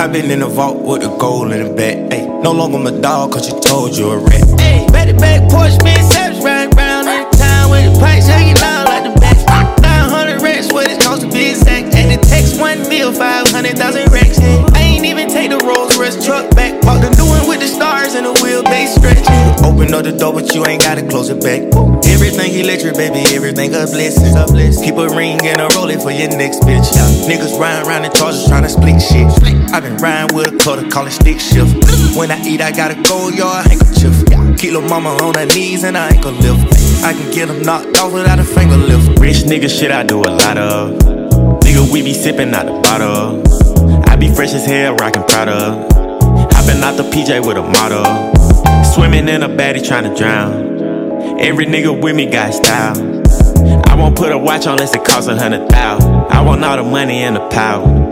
i 0.00 0.06
been 0.06 0.30
in 0.30 0.40
the 0.40 0.46
vault 0.48 0.78
with 0.78 1.02
the 1.02 1.14
gold 1.18 1.52
in 1.52 1.62
the 1.62 1.74
back. 1.74 2.10
Ay, 2.10 2.24
no 2.42 2.52
longer 2.52 2.78
my 2.78 2.98
dog, 3.02 3.32
cause 3.32 3.52
you 3.52 3.60
told 3.60 3.94
you 3.94 4.12
a 4.12 4.16
rat. 4.16 4.58
Hey, 4.58 4.86
back 4.86 5.08
to 5.08 5.14
back 5.14 5.42
Porsche, 5.50 5.84
man, 5.84 6.02
savage 6.10 6.42
riding 6.42 6.74
round 6.74 7.06
in 7.06 7.30
town 7.32 7.70
with 7.70 7.92
the 7.92 8.00
pipes 8.00 8.26
hanging 8.26 8.56
out 8.62 8.77
what 11.38 11.46
it 11.46 11.62
cost 11.62 11.64
to 11.64 11.68
be 11.68 11.84
exact. 11.86 11.94
And 11.94 12.10
the 12.10 12.18
text 12.26 12.60
1 12.60 12.88
mil, 12.88 13.12
500,000 13.12 14.12
racks. 14.12 14.38
I 14.40 14.80
ain't 14.82 15.04
even 15.04 15.28
take 15.28 15.50
the 15.50 15.58
Rolls 15.58 15.96
Royce 15.98 16.18
truck 16.24 16.50
back. 16.54 16.80
Park 16.82 17.02
the 17.02 17.10
new 17.16 17.26
one 17.26 17.48
with 17.48 17.60
the 17.60 17.68
stars 17.68 18.14
and 18.14 18.26
the 18.26 18.34
wheelbase 18.42 18.98
stretching. 18.98 19.64
Open 19.64 19.92
up 19.94 20.04
the 20.04 20.12
door, 20.12 20.32
but 20.32 20.54
you 20.54 20.66
ain't 20.66 20.82
gotta 20.82 21.06
close 21.06 21.30
it 21.30 21.40
back. 21.42 21.62
Everything 22.06 22.54
electric, 22.54 22.94
baby, 22.94 23.22
everything 23.34 23.74
a 23.74 23.86
blessing. 23.86 24.34
Keep 24.82 24.96
a 24.96 25.08
ring 25.14 25.38
and 25.44 25.60
a 25.60 25.68
roll 25.74 25.90
it 25.90 26.02
for 26.02 26.10
your 26.10 26.30
next 26.36 26.62
bitch. 26.62 26.86
Niggas 27.28 27.58
riding 27.58 27.86
around 27.86 28.04
in 28.04 28.12
charges 28.12 28.46
trying 28.46 28.64
to 28.64 28.68
split 28.68 29.00
shit. 29.00 29.28
i 29.72 29.80
been 29.80 29.96
riding 29.98 30.34
with 30.34 30.54
a 30.54 30.58
cutter, 30.58 30.88
call 30.90 31.06
it 31.06 31.12
stick 31.12 31.40
shift. 31.40 31.74
When 32.16 32.30
I 32.30 32.40
eat, 32.42 32.60
I 32.60 32.72
gotta 32.72 32.96
go 33.02 33.28
yard 33.28 33.66
handkerchief. 33.66 34.14
Keep 34.58 34.72
little 34.72 34.88
mama 34.88 35.10
on 35.22 35.34
her 35.34 35.46
knees 35.46 35.84
and 35.84 35.96
I 35.96 36.10
ain't 36.10 36.22
gon' 36.22 36.38
lift. 36.40 36.74
I 37.04 37.12
can 37.12 37.30
get 37.30 37.46
them 37.46 37.62
knocked 37.62 37.96
off 37.98 38.12
without 38.12 38.40
a 38.40 38.44
finger 38.44 38.76
lift. 38.76 39.20
Rich 39.20 39.46
nigga 39.46 39.68
shit 39.68 39.92
I 39.92 40.02
do 40.02 40.18
a 40.20 40.32
lot 40.34 40.58
of. 40.58 41.17
We 41.86 42.02
be 42.02 42.12
sipping 42.12 42.54
out 42.54 42.66
the 42.66 42.72
bottle. 42.80 43.42
I 44.08 44.16
be 44.16 44.32
fresh 44.32 44.52
as 44.52 44.66
hell, 44.66 44.94
rockin' 44.96 45.22
Prada. 45.24 45.88
Hopping 46.52 46.82
out 46.82 46.96
the 46.96 47.04
PJ 47.04 47.46
with 47.46 47.56
a 47.56 47.62
model. 47.62 48.04
Swimming 48.84 49.28
in 49.28 49.42
a 49.42 49.48
baddie 49.48 49.80
tryna 49.80 50.16
drown. 50.16 51.40
Every 51.40 51.66
nigga 51.66 52.00
with 52.00 52.14
me 52.14 52.26
got 52.26 52.52
style. 52.52 52.96
I 53.88 53.94
won't 53.94 54.16
put 54.16 54.32
a 54.32 54.38
watch 54.38 54.66
on 54.66 54.74
unless 54.74 54.94
it 54.94 55.04
costs 55.04 55.28
a 55.28 55.36
hundred 55.36 55.68
thousand. 55.70 56.10
I 56.30 56.42
want 56.42 56.64
all 56.64 56.76
the 56.76 56.82
money 56.82 57.22
and 57.22 57.36
the 57.36 57.48
power. 57.48 58.07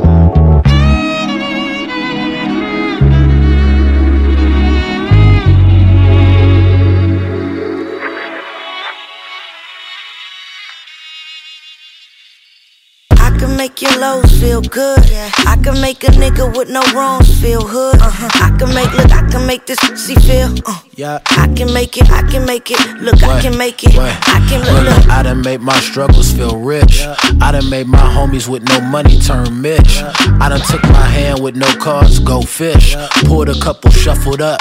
Make 13.77 13.91
your 13.91 14.01
lows 14.01 14.31
feel 14.41 14.61
good. 14.63 14.99
I 15.47 15.59
can 15.63 15.81
make 15.81 16.03
a 16.05 16.09
nigga 16.09 16.57
with 16.57 16.69
no 16.71 16.83
wrongs 16.95 17.41
feel 17.41 17.67
hood. 17.67 18.01
Uh-huh. 18.01 18.29
I 18.35 18.57
can 18.59 18.75
make 18.75 18.93
look, 18.93 19.13
I 19.13 19.29
can 19.29 19.47
make 19.47 19.67
this 19.67 19.79
pussy 19.81 20.15
feel. 20.15 20.55
Uh. 20.65 20.81
Yeah. 20.95 21.19
I 21.27 21.53
can 21.55 21.73
make 21.73 21.97
it, 21.99 22.11
I 22.11 22.23
can 22.23 22.47
make 22.47 22.71
it. 22.71 22.81
Look, 23.01 23.21
what? 23.21 23.25
I 23.25 23.43
can 23.43 23.59
make 23.59 23.85
it. 23.85 23.95
What? 23.95 24.17
I 24.29 24.47
can 24.49 24.61
look, 24.61 24.85
look. 24.85 25.11
I 25.11 25.23
done 25.23 25.43
made 25.43 25.61
my 25.61 25.79
struggles 25.81 26.33
feel 26.33 26.59
rich. 26.59 27.01
Yeah. 27.01 27.17
I 27.41 27.53
done 27.53 27.69
made 27.69 27.87
my 27.87 27.99
homies 27.99 28.49
with 28.49 28.67
no 28.69 28.81
money 28.81 29.19
turn 29.21 29.61
Mitch. 29.61 29.97
Yeah. 29.97 30.13
I 30.41 30.49
done 30.49 30.61
took 30.61 30.83
my 30.85 31.07
hand 31.07 31.43
with 31.43 31.57
no 31.57 31.67
cards, 31.77 32.19
go 32.19 32.41
fish. 32.41 32.95
Yeah. 32.95 33.09
Poured 33.25 33.49
a 33.49 33.61
couple, 33.61 33.91
shuffled 33.91 34.41
up, 34.41 34.61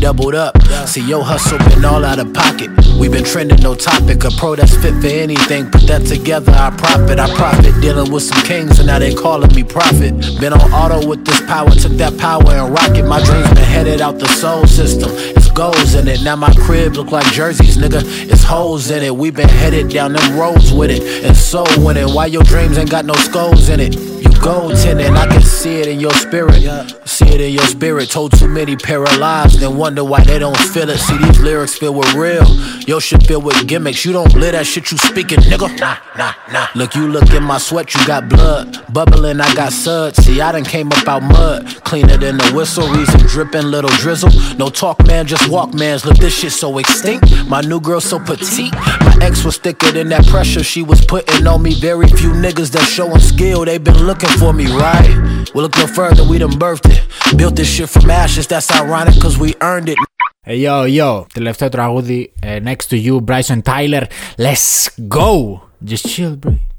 doubled 0.00 0.34
up. 0.34 0.60
See, 0.86 1.06
your 1.06 1.22
hustle 1.22 1.58
been 1.58 1.84
all 1.84 2.04
out 2.04 2.18
of 2.18 2.32
pocket. 2.32 2.70
We 2.98 3.08
been 3.08 3.24
trending, 3.24 3.60
no 3.60 3.74
topic. 3.74 4.24
A 4.24 4.30
pro 4.30 4.56
that's 4.56 4.74
fit 4.76 4.94
for 5.00 5.06
anything. 5.06 5.70
Put 5.70 5.86
that 5.88 6.06
together, 6.06 6.52
I 6.52 6.70
profit. 6.70 7.18
I 7.18 7.32
profit 7.34 7.80
dealing 7.80 8.10
with 8.10 8.24
some 8.24 8.42
kings, 8.44 8.78
and 8.78 8.86
now 8.86 8.98
they 8.98 9.14
calling 9.14 9.54
me 9.54 9.62
prophet. 9.62 10.12
Been 10.40 10.52
on 10.52 10.72
auto 10.72 11.06
with 11.06 11.24
this 11.24 11.40
power, 11.42 11.70
took 11.70 11.92
that 11.92 12.18
power 12.18 12.50
and 12.50 12.72
rocket. 12.72 13.06
My 13.06 13.22
dreams 13.22 13.48
been 13.48 13.58
headed 13.58 14.00
out 14.00 14.18
the 14.18 14.28
soul 14.28 14.66
system. 14.66 15.10
It's 15.14 15.50
goals 15.50 15.94
in 15.94 16.08
it. 16.08 16.22
Now 16.22 16.36
my 16.36 16.52
crib 16.54 16.94
look 16.96 17.12
like 17.12 17.26
jerseys, 17.32 17.76
nigga. 17.76 18.02
It's 18.30 18.42
holes 18.42 18.90
in 18.90 19.02
it. 19.02 19.14
We 19.14 19.30
been 19.30 19.48
headed 19.48 19.90
down 19.90 20.14
them 20.14 20.38
roads 20.38 20.72
with 20.72 20.90
it, 20.90 21.24
and 21.24 21.36
so 21.36 21.64
winning. 21.78 22.14
Why 22.14 22.26
your 22.26 22.42
dreams 22.44 22.78
ain't 22.78 22.90
got 22.90 23.04
no 23.04 23.14
skulls 23.14 23.68
in 23.68 23.80
it? 23.80 24.09
Gold 24.42 24.76
tinted, 24.76 25.10
I 25.10 25.26
can 25.26 25.42
see 25.42 25.80
it 25.80 25.86
in 25.86 26.00
your 26.00 26.12
spirit. 26.12 26.62
See 27.04 27.28
it 27.28 27.40
in 27.40 27.52
your 27.52 27.66
spirit. 27.66 28.08
Told 28.10 28.32
too 28.38 28.48
many 28.48 28.74
paralyzed, 28.74 29.60
then 29.60 29.76
wonder 29.76 30.02
why 30.02 30.24
they 30.24 30.38
don't 30.38 30.56
feel 30.56 30.88
it. 30.88 30.98
See 30.98 31.18
these 31.18 31.40
lyrics 31.40 31.76
filled 31.76 31.96
with 31.96 32.14
real. 32.14 32.46
Your 32.86 33.00
shit 33.00 33.26
filled 33.26 33.44
with 33.44 33.66
gimmicks. 33.68 34.04
You 34.04 34.12
don't 34.12 34.32
live 34.34 34.52
that 34.52 34.66
shit 34.66 34.90
you 34.90 34.96
speaking, 34.96 35.40
nigga. 35.40 35.68
Nah, 35.78 35.96
nah, 36.16 36.32
nah. 36.50 36.66
Look, 36.74 36.94
you 36.94 37.06
look 37.08 37.30
in 37.32 37.42
my 37.42 37.58
sweat, 37.58 37.94
you 37.94 38.06
got 38.06 38.28
blood. 38.28 38.84
Bubbling, 38.92 39.40
I 39.40 39.54
got 39.54 39.72
suds. 39.72 40.24
See, 40.24 40.40
I 40.40 40.52
done 40.52 40.64
came 40.64 40.90
up 40.90 41.06
out 41.06 41.22
mud. 41.22 41.66
Cleaner 41.84 42.16
than 42.16 42.38
the 42.38 42.52
whistle, 42.54 42.88
reason 42.88 43.20
dripping, 43.26 43.66
little 43.66 43.90
drizzle. 43.90 44.30
No 44.56 44.70
talk, 44.70 45.06
man, 45.06 45.26
just 45.26 45.48
walk, 45.50 45.74
mans. 45.74 46.06
Look, 46.06 46.16
this 46.16 46.34
shit 46.34 46.52
so 46.52 46.78
extinct. 46.78 47.26
My 47.46 47.60
new 47.60 47.80
girl 47.80 48.00
so 48.00 48.18
petite. 48.18 48.72
My 48.72 49.09
ex 49.22 49.44
was 49.44 49.56
thicker 49.58 49.90
than 49.92 50.08
that 50.08 50.26
pressure 50.26 50.62
she 50.62 50.82
was 50.82 51.04
putting 51.04 51.46
on 51.46 51.62
me. 51.62 51.74
Very 51.74 52.08
few 52.08 52.32
niggas 52.32 52.70
that 52.72 52.86
showin' 52.96 53.20
skill, 53.20 53.64
they 53.64 53.78
been 53.78 54.06
looking 54.06 54.30
for 54.40 54.52
me, 54.52 54.66
right? 54.66 55.10
Well, 55.54 55.64
look 55.64 55.76
no 55.76 55.86
further, 55.86 56.24
we 56.24 56.38
done 56.38 56.52
birthed 56.52 56.90
it. 56.90 57.00
Built 57.36 57.56
this 57.56 57.68
shit 57.68 57.88
from 57.88 58.10
ashes, 58.10 58.46
that's 58.46 58.70
ironic, 58.70 59.20
cause 59.20 59.38
we 59.38 59.54
earned 59.60 59.88
it. 59.88 59.98
Hey, 60.42 60.56
yo, 60.56 60.84
yo, 60.84 61.26
τελευταίο 61.32 61.68
τραγούδι, 61.68 62.32
uh, 62.42 62.58
Next 62.60 62.86
to 62.90 62.96
You, 63.06 63.20
Bryson 63.20 63.62
Tiller, 63.62 64.06
Let's 64.38 64.88
go! 65.08 65.60
Just 65.84 66.06
chill, 66.08 66.36
bro. 66.36 66.69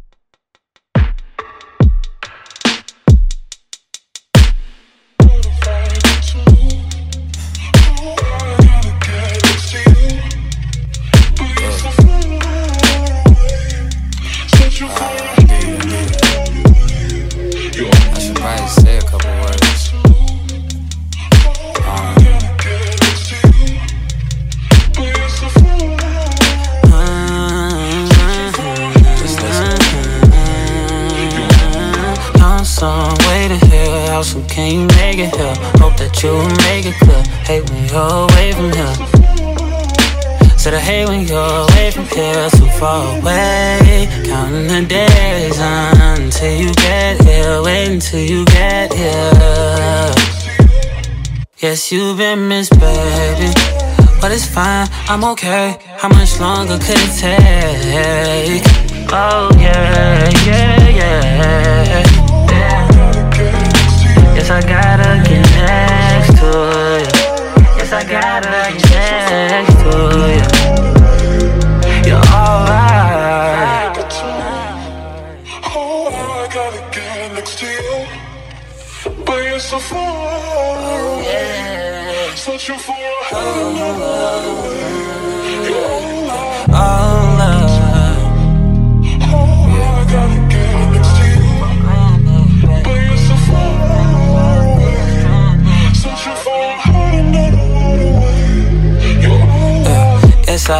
Can 34.51 34.67
you 34.73 34.85
make 34.99 35.17
it 35.17 35.33
here? 35.33 35.55
Hope 35.79 35.95
that 35.95 36.11
you 36.21 36.35
make 36.67 36.85
it 36.85 36.95
clear. 36.99 37.23
Hate 37.47 37.63
when 37.69 37.87
you're 37.87 38.27
away 38.27 38.51
from 38.51 38.69
here. 38.75 38.95
Said 40.57 40.73
I 40.73 40.79
hate 40.79 41.07
when 41.07 41.25
you're 41.25 41.57
away 41.65 41.91
from 41.91 42.05
here, 42.11 42.49
too 42.51 42.67
far 42.77 43.17
away. 43.17 44.09
Counting 44.25 44.67
the 44.67 44.85
days 44.85 45.57
until 45.57 46.53
you 46.53 46.73
get 46.73 47.23
here. 47.23 47.61
Wait 47.63 47.87
until 47.87 48.19
you 48.19 48.45
get 48.45 48.93
here. 48.93 50.11
Yes, 51.59 51.91
you've 51.91 52.17
been 52.17 52.49
missed, 52.49 52.77
baby. 52.77 53.53
But 54.19 54.31
it's 54.33 54.45
fine, 54.45 54.87
I'm 55.07 55.23
okay. 55.31 55.79
How 55.97 56.09
much 56.09 56.39
longer 56.39 56.77
could 56.77 56.99
it 56.99 57.13
take? 57.23 58.63
Oh, 59.13 59.49
yeah, 59.57 60.29
yeah, 60.45 60.89
yeah. 60.89 62.10
Yes, 64.51 64.65
I 64.65 64.67
gotta 64.67 65.11
get 65.29 65.47
next 65.55 66.33
to 66.39 66.49
you. 66.99 67.11
Yes, 67.77 67.91
I 67.93 68.03
gotta 68.03 68.59
get 68.89 69.31
next 69.49 69.75
to 69.79 69.93
you. 70.35 70.47
You're 72.09 72.25
alright. 72.35 73.95
Oh, 75.73 76.11
I 76.11 76.51
gotta 76.53 76.81
get 76.91 77.31
next 77.33 77.55
to 77.59 77.65
you. 77.65 77.97
But 79.25 79.37
you're 79.41 79.59
so 79.59 79.79
far. 79.79 81.23
Searching 82.35 82.77
for 82.77 82.91
a 82.91 83.23
higher 83.31 84.80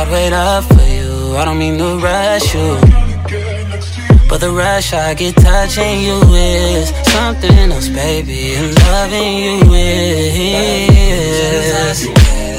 I'd 0.02 0.10
wait 0.10 0.34
up 0.34 0.64
for 0.64 0.82
you. 0.82 1.38
I 1.38 1.46
don't 1.46 1.60
mean 1.60 1.78
to 1.78 2.00
rush 2.00 2.56
you. 2.56 2.80
But 4.28 4.40
the 4.42 4.50
rush 4.50 4.94
I 4.94 5.14
get 5.14 5.36
touching 5.36 6.02
you 6.02 6.20
is 6.34 6.90
something 7.14 7.72
else, 7.72 7.88
baby. 7.88 8.56
And 8.56 8.74
loving 8.80 9.38
you 9.46 9.74
is. 9.74 10.98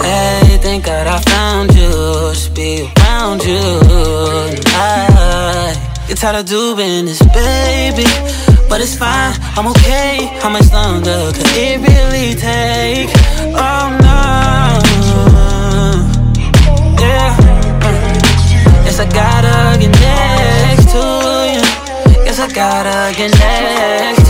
Hey, 0.07 0.59
thank 0.63 0.85
God 0.85 1.09
I 1.09 1.19
found 1.19 1.75
you. 1.75 1.91
Just 2.33 2.55
be 2.55 2.89
around 2.97 3.43
you. 3.43 3.59
I 4.79 5.75
get 6.07 6.19
tired 6.19 6.37
of 6.37 6.47
doing 6.47 7.07
this, 7.07 7.23
baby. 7.35 8.07
But 8.69 8.81
it's 8.83 8.95
fine, 8.97 9.35
I'm 9.57 9.67
okay. 9.67 10.31
How 10.41 10.49
much 10.49 10.71
longer 10.73 11.33
could 11.35 11.57
it 11.57 11.81
really 11.81 12.37
take? 12.37 13.11
Oh 13.59 13.99
no. 14.01 14.72
I 19.03 19.07
gotta 19.07 19.81
get 19.81 19.91
next 19.99 20.93
to 20.93 20.99
you. 21.51 22.25
Yes, 22.25 22.39
I 22.39 22.47
gotta 22.47 23.13
get 23.17 23.33
next 23.37 24.22